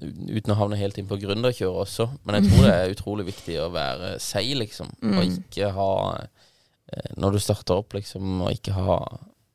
Uten 0.00 0.52
å 0.52 0.56
havne 0.58 0.76
helt 0.76 0.98
inn 0.98 1.06
på 1.08 1.16
gründerkjøret 1.20 1.80
også, 1.86 2.08
men 2.24 2.36
jeg 2.42 2.50
tror 2.50 2.62
det 2.66 2.74
er 2.74 2.92
utrolig 2.94 3.26
viktig 3.30 3.56
å 3.62 3.70
være 3.72 4.18
seig, 4.20 4.54
liksom. 4.58 4.90
Og 5.02 5.22
Mm. 5.24 5.38
ikke 5.38 5.70
ha 5.76 5.88
eh, 6.92 7.14
Når 7.16 7.32
du 7.32 7.38
starter 7.40 7.74
opp, 7.80 7.92
liksom, 7.94 8.40
og 8.42 8.50
ikke 8.52 8.72
ha 8.76 8.98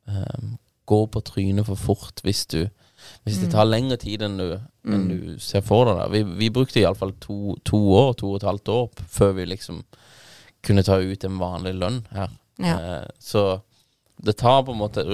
um, 0.07 0.57
Gå 0.89 1.05
på 1.13 1.21
trynet 1.21 1.65
for 1.67 1.75
fort 1.77 2.21
hvis 2.25 2.45
du 2.49 2.63
Hvis 3.25 3.37
det 3.39 3.51
tar 3.53 3.65
lengre 3.69 3.97
tid 4.01 4.21
enn 4.25 4.37
du, 4.37 4.59
enn 4.85 5.05
Mm. 5.05 5.09
du 5.35 5.39
ser 5.39 5.61
for 5.61 5.85
deg. 5.85 5.97
da. 5.99 6.07
Vi, 6.09 6.23
vi 6.23 6.49
brukte 6.49 6.79
iallfall 6.81 7.13
to, 7.21 7.55
to 7.63 7.77
år, 7.77 8.13
to 8.17 8.31
og 8.33 8.35
et 8.41 8.47
halvt 8.47 8.69
år 8.73 8.89
før 9.07 9.31
vi 9.37 9.45
liksom 9.45 9.83
kunne 10.63 10.83
ta 10.83 10.97
ut 10.99 11.23
en 11.23 11.37
vanlig 11.39 11.75
lønn 11.79 12.01
her. 12.11 12.29
Ja. 12.59 12.75
Eh, 12.79 13.05
så 13.19 13.61
det 14.21 14.35
tar 14.37 14.63
på 14.63 14.71
en 14.73 14.81
måte 14.81 15.05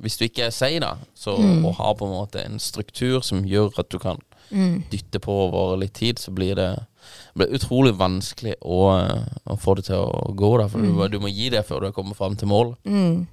Hvis 0.00 0.16
du 0.18 0.24
ikke 0.26 0.44
er 0.46 0.50
seig, 0.54 0.80
da, 0.80 0.94
så, 1.14 1.36
Mm. 1.38 1.64
og 1.64 1.74
har 1.76 1.94
på 1.94 2.04
en 2.06 2.12
måte 2.12 2.44
en 2.44 2.58
struktur 2.58 3.22
som 3.24 3.44
gjør 3.44 3.78
at 3.78 3.88
du 3.88 3.98
kan 3.98 4.18
Mm. 4.52 4.84
dytte 4.90 5.18
på 5.18 5.32
over 5.32 5.76
litt 5.76 5.94
tid, 5.94 6.18
så 6.18 6.30
blir 6.30 6.54
det, 6.54 6.86
blir 7.34 7.48
utrolig 7.56 7.94
vanskelig 7.98 8.54
å, 8.62 8.78
eh, 9.00 9.24
å 9.50 9.56
få 9.58 9.74
det 9.76 9.86
til 9.86 9.96
å 9.96 10.34
gå. 10.36 10.58
Da, 10.58 10.68
for 10.68 10.78
du, 10.78 11.08
du 11.08 11.18
må 11.18 11.28
gi 11.32 11.48
det 11.50 11.64
før 11.66 11.80
du 11.80 11.92
kommer 11.92 12.14
fram 12.14 12.36
til 12.36 12.46
mål. 12.48 12.76
Mm. 12.84 13.26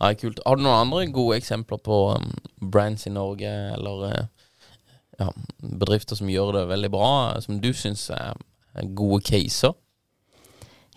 Ja, 0.00 0.14
kult. 0.14 0.40
Har 0.46 0.56
du 0.56 0.62
noen 0.62 0.80
andre 0.88 1.06
gode 1.12 1.36
eksempler 1.36 1.78
på 1.84 2.16
um, 2.16 2.30
brands 2.70 3.06
i 3.06 3.10
Norge, 3.10 3.44
eller 3.74 4.04
eh, 4.08 4.24
ja, 5.20 5.28
bedrifter 5.60 6.16
som 6.16 6.28
gjør 6.32 6.54
det 6.54 6.68
veldig 6.70 6.90
bra, 6.90 7.40
som 7.44 7.60
du 7.60 7.68
syns 7.76 8.08
er 8.10 8.34
gode 8.94 9.20
caser? 9.22 9.74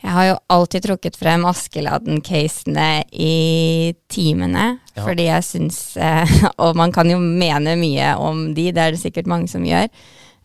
Jeg 0.03 0.11
har 0.11 0.25
jo 0.27 0.35
alltid 0.51 0.83
trukket 0.83 1.15
frem 1.15 1.45
Askeladden-casene 1.47 3.03
i 3.13 3.93
timene, 4.11 4.79
Ja. 4.95 5.05
fordi 5.07 5.23
jeg 5.29 5.43
syns 5.47 5.77
eh, 5.97 6.27
Og 6.63 6.75
man 6.75 6.91
kan 6.91 7.09
jo 7.09 7.17
mene 7.19 7.77
mye 7.79 8.11
om 8.19 8.53
de, 8.53 8.67
det 8.75 8.81
er 8.83 8.91
det 8.93 8.99
sikkert 9.01 9.29
mange 9.31 9.47
som 9.49 9.63
gjør. 9.65 9.87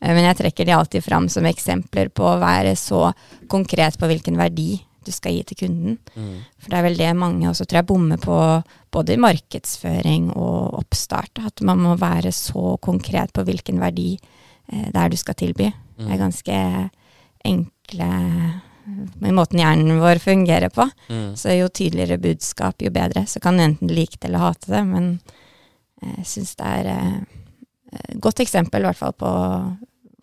Eh, 0.01 0.13
men 0.15 0.25
jeg 0.25 0.39
trekker 0.39 0.65
de 0.69 0.77
alltid 0.77 1.05
fram 1.05 1.27
som 1.29 1.45
eksempler 1.51 2.09
på 2.15 2.23
å 2.25 2.39
være 2.41 2.77
så 2.79 3.11
konkret 3.51 3.99
på 3.99 4.07
hvilken 4.07 4.39
verdi 4.39 4.77
du 5.05 5.13
skal 5.15 5.33
gi 5.33 5.43
til 5.49 5.57
kunden. 5.63 5.99
For 6.61 6.69
det 6.71 6.79
er 6.79 6.85
vel 6.85 6.99
det 6.99 7.11
mange 7.17 7.49
også 7.49 7.65
tror 7.65 7.79
jeg 7.81 7.87
bommer 7.89 8.19
på, 8.21 8.39
både 8.93 9.15
i 9.15 9.21
markedsføring 9.21 10.31
og 10.37 10.75
oppstart. 10.83 11.41
At 11.49 11.63
man 11.65 11.81
må 11.81 11.95
være 11.97 12.29
så 12.37 12.75
konkret 12.85 13.33
på 13.33 13.45
hvilken 13.49 13.81
verdi 13.81 14.15
eh, 14.71 14.87
det 14.93 14.97
er 15.01 15.09
du 15.09 15.17
skal 15.19 15.35
tilby. 15.39 15.71
Det 15.99 16.13
er 16.15 16.21
ganske 16.21 16.59
enkle 17.49 18.11
med 19.21 19.35
måten 19.37 19.59
hjernen 19.61 20.01
vår 20.01 20.19
fungerer 20.23 20.71
på. 20.75 20.87
Mm. 21.09 21.37
Så 21.37 21.55
jo 21.59 21.69
tydeligere 21.69 22.19
budskap, 22.23 22.81
jo 22.83 22.91
bedre. 22.95 23.27
Så 23.27 23.41
kan 23.41 23.57
du 23.59 23.63
enten 23.65 23.89
like 23.93 24.19
det 24.21 24.29
eller 24.31 24.39
hate 24.39 24.71
det, 24.73 24.85
men 24.87 25.21
jeg 26.03 26.27
syns 26.27 26.55
det 26.57 26.67
er 26.67 26.87
eh, 26.93 27.19
et 28.11 28.21
godt 28.21 28.41
eksempel 28.45 28.81
i 28.85 28.89
hvert 28.91 29.01
fall 29.01 29.13
på 29.19 29.33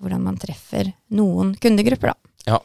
hvordan 0.02 0.22
man 0.24 0.38
treffer 0.38 0.92
noen 1.18 1.56
kundegrupper, 1.62 2.14
da. 2.14 2.32
Ja. 2.52 2.60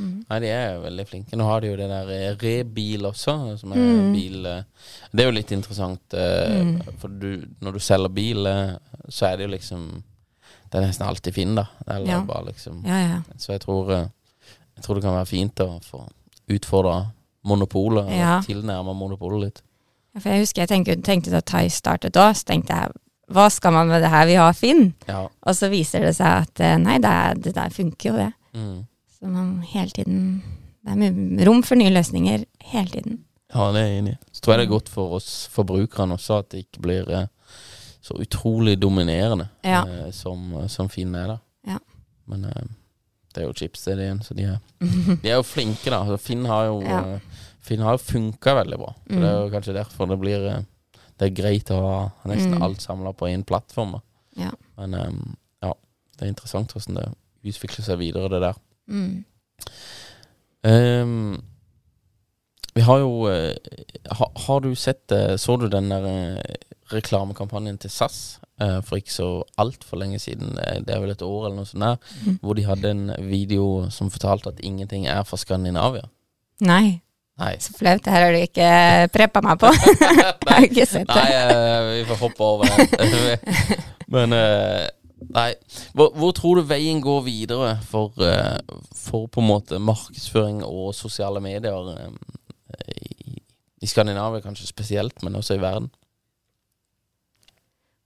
Mm. 0.00 0.24
Nei, 0.30 0.38
de 0.40 0.48
er 0.48 0.78
veldig 0.80 1.04
flinke. 1.06 1.36
Nå 1.36 1.44
har 1.44 1.60
de 1.60 1.68
jo 1.68 1.76
det 1.76 1.88
der 1.90 2.08
eh, 2.14 2.30
Rebil 2.40 3.04
også, 3.10 3.34
som 3.60 3.74
er 3.74 3.82
Mm. 3.82 4.12
bil 4.14 4.46
eh, 4.46 4.62
Det 5.12 5.20
er 5.20 5.28
jo 5.28 5.34
litt 5.36 5.52
interessant, 5.52 6.14
eh, 6.14 6.62
Mm. 6.62 6.96
for 6.98 7.08
du, 7.08 7.44
når 7.60 7.72
du 7.76 7.78
selger 7.78 8.08
bil, 8.08 8.46
eh, 8.46 8.72
så 9.10 9.26
er 9.32 9.36
det 9.36 9.46
jo 9.50 9.52
liksom 9.56 10.02
Det 10.72 10.80
er 10.80 10.86
nesten 10.86 11.06
alltid 11.06 11.34
Finn, 11.34 11.54
da. 11.54 11.66
Eller 11.86 12.06
Ja. 12.08 12.20
bare 12.24 12.46
liksom 12.46 12.82
Ja, 12.86 12.98
ja. 13.06 13.22
Så 13.36 13.52
jeg 13.52 13.60
tror, 13.60 13.90
eh, 13.92 14.06
jeg 14.82 14.88
tror 14.88 14.98
det 14.98 15.04
kan 15.04 15.14
være 15.14 15.30
fint 15.30 15.62
å 15.62 15.68
få 15.86 16.02
utfordra 16.50 16.96
monopolet, 17.46 18.04
og 18.06 18.10
Ja. 18.18 18.40
tilnærme 18.42 18.94
monopolet 18.94 19.40
litt. 19.44 19.62
Ja, 20.14 20.20
For 20.20 20.28
jeg 20.30 20.42
husker 20.42 20.62
jeg 20.62 20.68
tenkte, 20.68 20.96
tenkte 21.02 21.30
da 21.30 21.40
Thais 21.40 21.74
startet 21.78 22.12
òg, 22.18 22.34
så 22.36 22.44
tenkte 22.44 22.74
jeg 22.74 22.90
hva 23.32 23.46
skal 23.50 23.72
man 23.72 23.88
med 23.88 24.02
det 24.02 24.10
her, 24.10 24.26
vi 24.26 24.34
har 24.36 24.52
Finn? 24.52 24.94
Ja. 25.08 25.28
Og 25.46 25.54
så 25.56 25.70
viser 25.70 26.00
det 26.04 26.16
seg 26.18 26.42
at 26.42 26.60
eh, 26.60 26.76
nei, 26.76 26.98
det, 26.98 27.42
det 27.46 27.54
der 27.54 27.70
funker 27.70 28.10
jo 28.10 28.16
det. 28.18 28.32
Mm. 28.54 28.86
Så 29.08 29.28
man 29.30 29.62
hele 29.62 29.90
tiden 29.90 30.42
Det 30.84 31.40
er 31.40 31.46
rom 31.46 31.62
for 31.62 31.76
nye 31.78 31.90
løsninger 31.94 32.44
hele 32.72 32.90
tiden. 32.90 33.20
Ja, 33.54 33.70
det 33.72 33.80
er 33.80 33.86
jeg 33.86 33.98
enig 34.02 34.12
i. 34.12 34.18
Så 34.32 34.40
tror 34.42 34.52
jeg 34.56 34.58
det 34.58 34.66
er 34.66 34.72
godt 34.74 34.88
for 34.90 35.14
oss 35.14 35.48
forbrukerne 35.52 36.16
også 36.18 36.38
at 36.40 36.48
det 36.50 36.64
ikke 36.66 36.82
blir 36.82 37.08
eh, 37.08 37.26
så 38.02 38.14
utrolig 38.18 38.74
dominerende 38.82 39.48
Ja. 39.64 39.84
eh, 39.86 40.10
som, 40.10 40.68
som 40.68 40.88
Finn 40.90 41.14
er, 41.14 41.26
da. 41.28 41.38
Ja. 41.66 41.78
Men 42.26 42.44
eh, 42.44 42.62
det 43.32 43.42
er 43.42 43.46
jo 43.48 43.52
chips 43.56 43.86
igjen, 43.88 44.20
så 44.22 44.34
de 44.36 44.42
er, 44.44 44.58
de 45.22 45.28
er 45.30 45.36
jo 45.38 45.42
flinke, 45.46 45.90
da. 45.90 46.16
Finn 46.20 46.44
har 46.50 46.66
jo 46.70 46.80
Ja. 46.82 47.00
eh, 47.16 47.20
Finn 47.62 47.78
har 47.78 47.94
jo 47.94 47.98
funka 48.02 48.56
veldig 48.58 48.76
bra. 48.80 48.92
Så 49.06 49.18
Det 49.20 49.28
er 49.28 49.36
jo 49.38 49.50
kanskje 49.52 49.74
derfor 49.76 50.08
det 50.10 50.16
blir 50.18 50.46
eh, 50.50 50.62
Det 51.18 51.28
er 51.28 51.34
greit 51.42 51.70
å 51.70 51.76
ha 51.80 51.98
nesten 52.26 52.56
Mm. 52.56 52.62
alt 52.66 52.80
samla 52.82 53.12
på 53.14 53.28
én 53.30 53.44
plattform. 53.46 54.00
Ja. 54.36 54.50
Men 54.76 54.94
um, 54.94 55.36
ja, 55.62 55.72
det 56.18 56.24
er 56.26 56.32
interessant 56.32 56.72
hvordan 56.74 56.96
det 56.98 57.06
utvikler 57.54 57.84
seg 57.84 57.98
videre, 58.00 58.28
det 58.32 58.40
der. 58.42 58.54
Mm. 58.90 59.24
Ehm, 60.64 61.42
vi 62.74 62.80
har 62.80 63.02
jo 63.02 63.26
eh, 63.28 63.54
ha, 64.16 64.30
Har 64.46 64.60
du 64.60 64.74
sett 64.74 65.12
eh, 65.12 65.36
Så 65.36 65.56
du 65.60 65.68
den 65.68 65.90
der 65.92 66.06
eh, 66.08 66.54
reklamekampanjen 66.92 67.78
til 67.80 67.90
SAS 67.92 68.38
for 68.86 68.94
ikke 69.00 69.10
så 69.10 69.26
altfor 69.58 69.98
lenge 69.98 70.20
siden? 70.22 70.52
Det 70.86 70.92
er 70.94 71.00
vel 71.02 71.10
et 71.10 71.22
år 71.26 71.46
eller 71.48 71.56
noe 71.56 71.66
sånt 71.66 71.82
der. 71.82 71.96
Mm. 72.22 72.34
Hvor 72.44 72.54
de 72.54 72.62
hadde 72.62 72.90
en 72.94 73.00
video 73.26 73.64
som 73.90 74.10
fortalte 74.12 74.52
at 74.52 74.60
ingenting 74.62 75.08
er 75.10 75.24
fra 75.26 75.38
Skandinavia. 75.40 76.04
Nei, 76.62 77.00
Nei. 77.42 77.56
så 77.58 77.72
flaut. 77.74 78.04
Det 78.04 78.12
her 78.12 78.26
har 78.28 78.36
du 78.36 78.38
ikke 78.44 78.68
preppa 79.16 79.42
meg 79.42 79.58
på. 79.58 79.72
jeg 80.12 80.46
har 80.46 80.66
ikke 80.68 80.86
sett 80.86 81.10
Nei, 81.10 81.24
det. 81.32 81.40
eh, 81.56 81.88
vi 81.88 82.04
får 82.12 82.20
hoppe 82.20 82.50
over 82.52 82.70
det. 82.76 83.56
Men 84.14 84.36
Nei. 85.32 85.48
Hvor, 85.96 86.12
hvor 86.20 86.36
tror 86.36 86.60
du 86.60 86.68
veien 86.68 87.02
går 87.02 87.24
videre 87.26 87.72
for, 87.88 88.14
for 89.00 89.26
på 89.26 89.42
en 89.42 89.48
måte 89.48 89.82
markedsføring 89.82 90.62
og 90.68 90.92
sosiale 90.94 91.42
medier 91.42 92.04
i, 92.92 93.38
i 93.82 93.90
Skandinavia 93.90 94.42
kanskje 94.44 94.68
spesielt, 94.68 95.22
men 95.22 95.36
også 95.38 95.58
i 95.58 95.62
verden? 95.62 95.90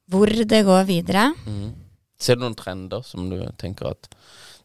Hvor 0.07 0.31
det 0.31 0.63
går 0.67 0.87
videre? 0.89 1.31
Mm. 1.47 1.73
Ser 2.17 2.39
du 2.39 2.45
noen 2.47 2.57
trender 2.57 3.03
som 3.05 3.29
du 3.31 3.41
tenker 3.61 3.91
at 3.91 4.09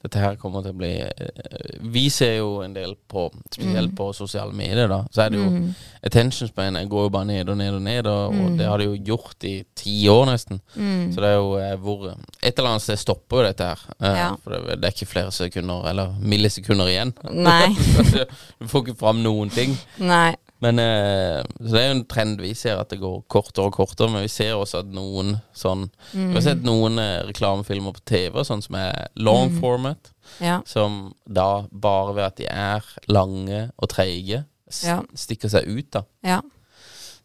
dette 0.01 0.17
her 0.19 0.35
kommer 0.41 0.63
til 0.65 0.71
å 0.73 0.77
bli 0.77 0.89
eh, 1.01 1.77
Vi 1.93 2.07
ser 2.09 2.37
jo 2.39 2.61
en 2.65 2.73
del 2.73 2.95
på, 3.09 3.27
spesielt 3.53 3.91
Mm. 3.91 3.95
på 3.97 4.07
sosiale 4.15 4.53
medier, 4.53 4.87
da. 4.89 5.03
Så 5.13 5.21
er 5.25 5.29
det 5.29 5.39
jo 5.39 5.49
Mm. 5.49 5.73
Attention 6.03 6.47
span 6.49 6.73
går 6.89 7.03
jo 7.05 7.09
bare 7.09 7.25
ned 7.25 7.49
og 7.49 7.57
ned 7.57 7.73
og 7.75 7.81
ned, 7.81 8.07
og, 8.07 8.29
og 8.33 8.49
Mm. 8.51 8.57
det 8.57 8.65
har 8.67 8.77
det 8.77 8.85
jo 8.87 9.15
gjort 9.15 9.43
i 9.43 9.63
ti 9.75 10.07
år 10.09 10.25
nesten. 10.31 10.59
Mm. 10.75 11.11
Så 11.13 11.15
det 11.21 11.29
er 11.29 11.35
jo 11.37 11.55
eh, 11.57 11.75
hvor 11.77 12.15
Et 12.43 12.57
eller 12.57 12.69
annet 12.69 12.81
sted 12.81 12.97
stopper 12.97 13.37
jo 13.37 13.43
dette 13.43 13.63
her. 13.63 13.79
Eh, 14.01 14.17
Ja. 14.17 14.35
For 14.43 14.49
det, 14.51 14.81
det 14.81 14.85
er 14.85 14.91
ikke 14.95 15.11
flere 15.13 15.31
sekunder, 15.31 15.85
eller 15.89 16.15
millisekunder 16.19 16.87
igjen. 16.87 17.13
Nei. 17.31 17.67
du 18.59 18.67
får 18.67 18.85
ikke 18.87 18.97
fram 18.97 19.21
noen 19.23 19.49
ting. 19.49 19.77
Nei. 19.99 20.35
Men 20.61 20.77
eh, 20.79 21.41
Så 21.57 21.71
det 21.73 21.79
er 21.81 21.87
jo 21.87 21.95
en 21.95 22.05
trend 22.05 22.41
vi 22.43 22.51
ser, 22.53 22.77
at 22.77 22.89
det 22.93 22.99
går 23.01 23.23
kortere 23.27 23.65
og 23.65 23.73
kortere. 23.73 24.11
Men 24.13 24.21
vi 24.21 24.29
ser 24.29 24.53
også 24.53 24.83
at 24.83 24.91
noen 24.93 25.39
sånn 25.57 25.87
Mm. 26.13 26.27
Vi 26.29 26.33
har 26.33 26.41
sett 26.41 26.63
noen 26.63 26.99
eh, 26.99 27.23
reklamefilmer 27.29 27.93
på 27.95 28.03
TV 28.05 28.43
sånn 28.45 28.61
som 28.61 28.75
er 28.75 29.07
long 29.17 29.49
Mm. 29.49 29.59
format. 29.61 30.11
Ja. 30.39 30.61
Som 30.65 31.13
da 31.27 31.63
bare 31.71 32.13
ved 32.13 32.23
at 32.25 32.35
de 32.37 32.45
er 32.47 32.83
lange 33.09 33.71
og 33.79 33.89
treige, 33.89 34.45
Ja. 34.83 35.01
stikker 35.15 35.49
seg 35.49 35.67
ut, 35.67 35.89
da. 35.91 36.03
ja. 36.23 36.41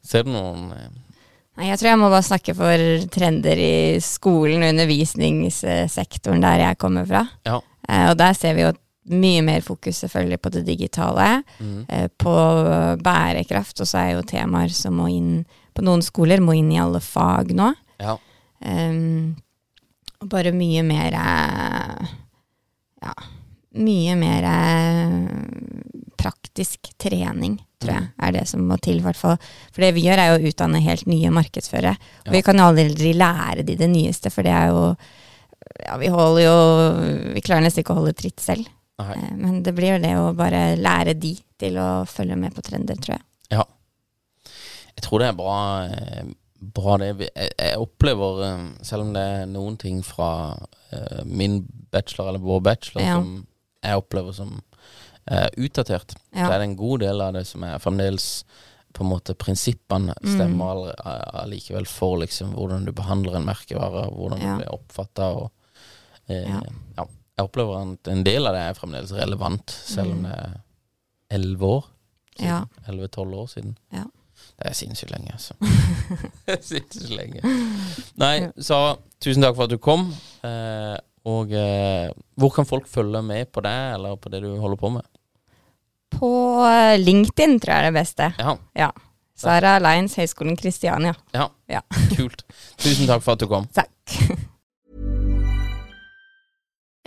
Ser 0.02 0.22
du 0.22 0.30
noen 0.30 0.72
eh, 0.72 0.88
Nei, 1.58 1.68
jeg 1.70 1.78
tror 1.78 1.88
jeg 1.88 1.98
må 1.98 2.10
bare 2.10 2.22
snakke 2.22 2.54
for 2.54 3.08
trender 3.08 3.56
i 3.56 3.98
skolen 4.04 4.62
og 4.62 4.74
undervisningssektoren 4.74 6.42
der 6.44 6.58
jeg 6.60 6.78
kommer 6.78 7.06
fra. 7.08 7.22
Ja. 7.46 7.60
Eh, 7.88 8.10
og 8.10 8.16
der 8.18 8.34
ser 8.34 8.54
vi 8.54 8.62
jo 8.66 8.72
mye 9.10 9.42
mer 9.46 9.60
fokus 9.64 10.02
selvfølgelig 10.04 10.40
på 10.42 10.52
det 10.56 10.62
digitale, 10.66 11.42
mm. 11.60 11.86
eh, 11.88 12.08
på 12.18 12.34
bærekraft, 13.02 13.80
og 13.80 13.88
så 13.88 13.98
er 14.02 14.10
jo 14.16 14.26
temaer 14.26 14.72
som 14.74 14.96
må 14.98 15.08
inn 15.12 15.44
på 15.76 15.84
noen 15.84 16.02
skoler, 16.02 16.40
må 16.40 16.56
inn 16.56 16.72
i 16.72 16.80
alle 16.80 17.00
fag 17.04 17.52
nå. 17.56 17.72
Ja. 18.02 18.16
Um, 18.64 19.36
og 20.20 20.30
bare 20.32 20.52
mye 20.56 20.82
mer 20.86 21.12
Ja, 23.04 23.12
mye 23.76 24.14
mer 24.16 24.46
praktisk 26.16 26.88
trening, 26.98 27.58
tror 27.78 27.92
jeg, 27.92 28.08
er 28.24 28.32
det 28.34 28.46
som 28.48 28.64
må 28.66 28.78
til, 28.82 29.02
i 29.02 29.04
hvert 29.04 29.18
fall. 29.20 29.36
For 29.74 29.84
det 29.84 29.92
vi 29.96 30.06
gjør, 30.06 30.22
er 30.22 30.32
jo 30.32 30.38
å 30.40 30.50
utdanne 30.50 30.80
helt 30.82 31.06
nye 31.06 31.30
markedsførere. 31.34 31.92
Og 32.24 32.30
Ja. 32.30 32.32
vi 32.32 32.42
kan 32.42 32.56
jo 32.56 32.70
aldri 32.70 33.12
lære 33.14 33.66
de 33.66 33.76
det 33.76 33.90
nyeste, 33.92 34.32
for 34.32 34.42
det 34.42 34.52
er 34.52 34.68
jo 34.68 34.96
Ja, 35.84 35.96
vi 35.98 36.06
holder 36.06 36.42
jo 36.42 37.34
Vi 37.34 37.40
klarer 37.40 37.62
nesten 37.62 37.82
ikke 37.82 37.92
å 37.92 38.00
holde 38.00 38.14
tritt 38.14 38.40
selv. 38.40 38.66
Nei. 38.98 39.16
Eh, 39.16 39.36
Men 39.36 39.62
det 39.62 39.74
blir 39.76 39.96
jo 39.96 40.02
det 40.02 40.14
å 40.16 40.34
bare 40.36 40.76
lære 40.76 41.14
de 41.20 41.34
til 41.60 41.76
å 41.80 42.04
følge 42.08 42.36
med 42.40 42.54
på 42.56 42.62
trender, 42.64 42.96
tror 42.96 43.16
jeg. 43.18 43.24
Ja. 43.50 43.64
Jeg 44.96 45.04
tror 45.04 45.20
det 45.20 45.28
er 45.28 45.36
bra, 45.36 45.58
eh, 45.84 46.24
bra 46.76 46.96
det. 47.02 47.10
Jeg, 47.34 47.50
jeg 47.58 47.76
opplever, 47.82 48.40
eh, 48.46 48.62
selv 48.82 49.02
om 49.02 49.12
det 49.12 49.22
er 49.22 49.46
noen 49.46 49.76
ting 49.80 50.02
fra 50.02 50.30
min 51.26 51.58
bachelor 51.92 52.28
eller 52.30 52.38
vår 52.40 52.60
bachelor 52.62 53.02
Ja. 53.04 53.16
som 53.18 53.46
jeg 53.82 53.96
opplever 54.00 54.32
som 54.32 54.62
eh, 55.28 55.48
utdatert, 55.58 56.14
Ja. 56.32 56.46
så 56.46 56.52
er 56.54 56.58
det 56.60 56.68
en 56.70 56.76
god 56.76 57.00
del 57.00 57.20
av 57.20 57.32
det 57.34 57.44
som 57.46 57.64
er 57.64 57.78
fremdeles 57.82 58.44
på 58.94 59.02
en 59.04 59.10
måte 59.10 59.34
prinsippene 59.34 60.14
Mm. 60.22 60.36
stemmer 60.36 60.94
allikevel 61.42 61.82
mm. 61.82 61.86
for 61.90 62.16
liksom 62.22 62.54
hvordan 62.54 62.84
du 62.86 62.92
behandler 62.92 63.34
en 63.36 63.44
merkevare, 63.44 64.06
hvordan 64.14 64.40
Ja. 64.40 64.54
du 64.56 64.62
blir 64.62 64.72
oppfatta 64.72 65.26
og 65.36 65.50
eh, 66.28 66.46
Ja. 66.48 66.60
ja. 66.96 67.04
Jeg 67.36 67.44
opplever 67.50 67.82
at 67.82 68.08
en 68.08 68.22
del 68.24 68.46
av 68.48 68.54
det 68.56 68.62
er 68.70 68.76
fremdeles 68.78 69.10
relevant, 69.12 69.70
selv 69.70 70.12
om 70.14 70.18
Mm. 70.18 70.22
det 70.30 70.36
er 70.38 70.54
elleve 71.36 71.66
år. 71.76 71.84
Elleve-tolv 72.88 73.34
år 73.34 73.46
siden. 73.52 73.76
Ja. 73.92 74.04
Det 74.56 74.66
er 74.70 74.72
sinnssykt 74.76 75.10
lenge, 75.12 75.32
altså. 75.32 75.54
Sinnssykt 76.70 77.10
lenge. 77.12 77.42
Nei, 78.16 78.48
Sara, 78.58 78.96
tusen 79.20 79.42
takk 79.44 79.56
for 79.56 79.64
at 79.64 79.70
du 79.74 79.78
kom. 79.78 80.08
Eh, 80.44 80.96
og 81.26 81.52
eh, 81.52 82.08
hvor 82.38 82.52
kan 82.54 82.64
folk 82.68 82.86
følge 82.88 83.20
med 83.22 83.50
på 83.52 83.60
deg, 83.64 83.94
eller 83.98 84.16
på 84.16 84.30
det 84.32 84.40
du 84.44 84.54
holder 84.62 84.76
på 84.80 84.92
med? 84.96 85.04
På 86.16 86.30
eh, 86.64 86.96
LinkedIn 87.02 87.58
tror 87.60 87.74
jeg 87.74 87.84
er 87.84 87.90
det 87.90 87.98
beste. 88.00 88.30
Ja, 88.40 88.56
Ja. 88.76 88.90
Sara 89.36 89.74
Lines, 89.84 90.14
Høgskolen 90.16 90.56
Kristiania. 90.56 91.12
ja. 91.34 91.50
Ja. 91.68 91.82
kult. 92.16 92.44
Tusen 92.80 93.04
takk 93.10 93.20
for 93.20 93.32
at 93.36 93.42
du 93.42 93.46
kom. 93.50 93.66
Takk. 93.76 93.90